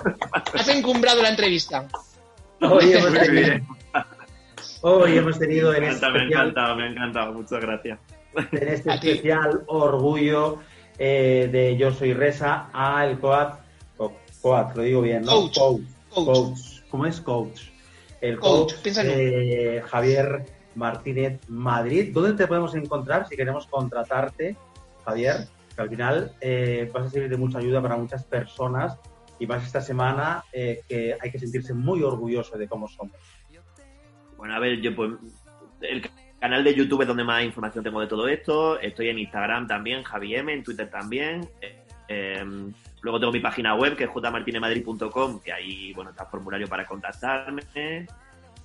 [0.54, 1.86] Has encumbrado la entrevista.
[2.70, 3.66] Hoy hemos Muy tenido, bien.
[4.82, 7.32] hoy hemos tenido en Me este encanta, me ha especial, encantado, me ha encantado.
[7.32, 7.98] Muchas gracias.
[8.52, 9.10] en este A ti.
[9.10, 10.58] especial orgullo
[10.98, 13.54] eh, de Yo Soy Resa a el coach,
[13.98, 14.12] o
[14.42, 15.32] coach, lo digo bien, ¿no?
[15.32, 15.58] Coach.
[15.58, 15.80] Coach.
[16.10, 16.26] Coach.
[16.26, 16.58] Coach.
[16.90, 17.60] ¿Cómo es coach?
[18.20, 22.10] El Coach, coach, eh, Javier Martínez Madrid.
[22.12, 24.56] ¿Dónde te podemos encontrar si queremos contratarte,
[25.04, 25.48] Javier?
[25.74, 28.98] Que al final eh, vas a servir de mucha ayuda para muchas personas
[29.40, 33.16] y más esta semana eh, que hay que sentirse muy orgulloso de cómo somos.
[34.36, 35.12] Bueno, a ver, yo pues
[35.80, 36.08] el
[36.38, 38.78] canal de YouTube es donde más información tengo de todo esto.
[38.78, 41.48] Estoy en Instagram también, Javi M, en Twitter también.
[42.08, 42.44] Eh,
[43.00, 46.86] luego tengo mi página web que es jmartinemadrid.com, que ahí bueno está el formulario para
[46.86, 47.62] contactarme.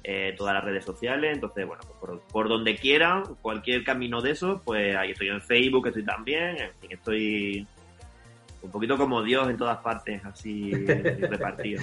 [0.08, 4.32] eh, todas las redes sociales, entonces bueno, pues por, por donde quieran, cualquier camino de
[4.32, 7.68] eso, pues ahí estoy en Facebook, estoy también, en fin, estoy
[8.66, 10.72] un poquito como Dios en todas partes, así
[11.30, 11.82] repartido.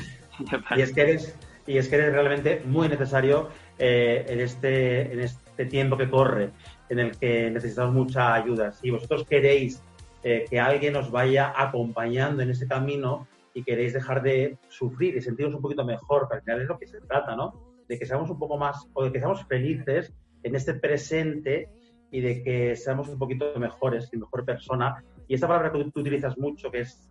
[0.77, 3.49] Y es que eres, y es que eres realmente muy necesario
[3.79, 6.51] eh, en, este, en este tiempo que corre,
[6.89, 8.73] en el que necesitamos mucha ayuda.
[8.73, 9.83] Si vosotros queréis
[10.23, 15.21] eh, que alguien os vaya acompañando en ese camino y queréis dejar de sufrir y
[15.21, 17.55] sentiros un poquito mejor, que al final es lo que se trata, ¿no?
[17.89, 21.69] De que seamos un poco más, o de que seamos felices en este presente
[22.11, 25.03] y de que seamos un poquito mejores y mejor persona.
[25.29, 27.09] Y esta palabra que tú utilizas mucho, que es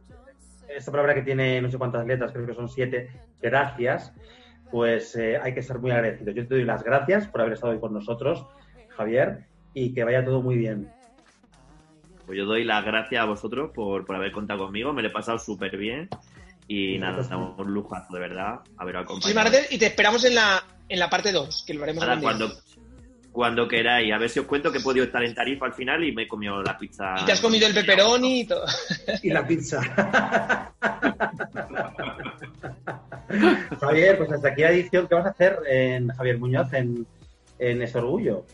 [0.67, 3.09] esta palabra que tiene no sé cuántas letras, creo que son siete,
[3.41, 4.13] gracias,
[4.71, 6.35] pues eh, hay que ser muy agradecidos.
[6.35, 8.45] Yo te doy las gracias por haber estado hoy con nosotros,
[8.89, 10.89] Javier, y que vaya todo muy bien.
[12.25, 15.11] Pues yo doy las gracias a vosotros por, por haber contado conmigo, me lo he
[15.11, 16.07] pasado súper bien
[16.67, 19.41] y nada, estamos un lujazo, de verdad, haber acompañado.
[19.41, 22.19] gracias y te esperamos en la, en la parte 2, que lo haremos día.
[22.21, 22.49] cuando,
[23.31, 26.03] cuando queráis, a ver si os cuento que he podido estar en Tarifa al final
[26.03, 27.15] y me he comido la pizza.
[27.21, 28.65] Y te has comido el pepperoni y todo.
[29.23, 29.81] Y la pizza.
[33.79, 37.07] Javier, pues hasta aquí la edición que vas a hacer en Javier Muñoz en,
[37.59, 38.45] en este orgullo.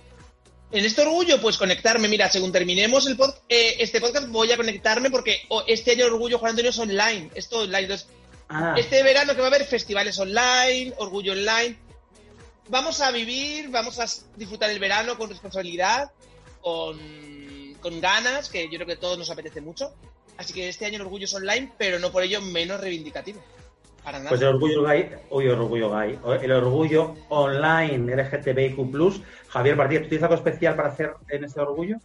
[0.72, 2.08] En este orgullo, pues conectarme.
[2.08, 6.06] Mira, según terminemos el pod- eh, este podcast, voy a conectarme porque oh, este año
[6.08, 7.30] Orgullo Juan Antonio es online.
[7.36, 7.84] Esto online.
[7.84, 8.08] Entonces,
[8.50, 11.76] Ah, este verano que va a haber festivales online, Orgullo online.
[12.70, 16.12] Vamos a vivir, vamos a disfrutar el verano con responsabilidad,
[16.62, 16.98] con,
[17.80, 19.94] con ganas, que yo creo que a todos nos apetece mucho.
[20.38, 23.42] Así que este año el Orgullo es online, pero no por ello menos reivindicativo.
[24.04, 24.30] Para nada.
[24.30, 29.22] Pues el orgullo gay, uy, orgullo gay, el orgullo online LGTBIQ+.
[29.50, 31.98] Javier Martínez, ¿tú tienes algo especial para hacer en este orgullo?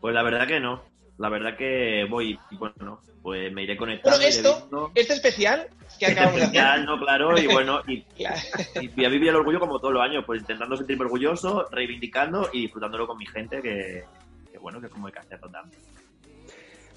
[0.00, 0.82] Pues la verdad que no.
[1.18, 4.16] La verdad que voy, y bueno, pues me iré conectando.
[4.16, 5.68] Bueno, esto, este especial
[5.98, 6.54] que acabamos de hacer.
[6.56, 8.36] especial, no, claro, y bueno, y, Claro.
[8.80, 12.48] y voy a vivir el orgullo como todos los años, pues intentando sentirme orgulloso, reivindicando
[12.52, 14.04] y disfrutándolo con mi gente, que,
[14.50, 15.80] que bueno, que es como hay que hacerlo también.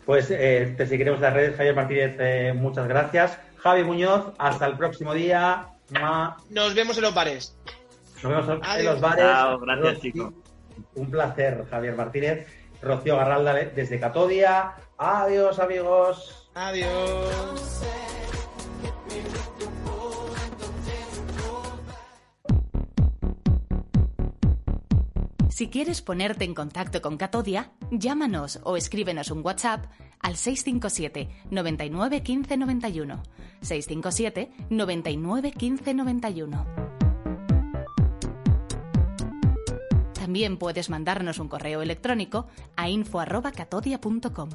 [0.05, 3.37] Pues eh, te seguiremos en las redes, Javier Martínez, eh, muchas gracias.
[3.57, 5.67] Javi Muñoz, hasta el próximo día.
[6.49, 7.57] Nos vemos en los bares.
[8.23, 8.93] Nos vemos en Adiós.
[8.93, 9.25] los bares.
[9.25, 10.33] Chao, gracias, chicos.
[10.95, 12.47] Un placer, Javier Martínez.
[12.81, 14.73] Rocío Garralda desde Catodia.
[14.97, 16.49] Adiós, amigos.
[16.55, 18.06] Adiós.
[25.57, 29.85] Si quieres ponerte en contacto con Catodia, llámanos o escríbenos un WhatsApp
[30.19, 33.23] al 657 99 15 91.
[33.61, 36.65] 657 99 15 91.
[40.13, 42.45] También puedes mandarnos un correo electrónico
[42.75, 44.49] a info@catodia.com.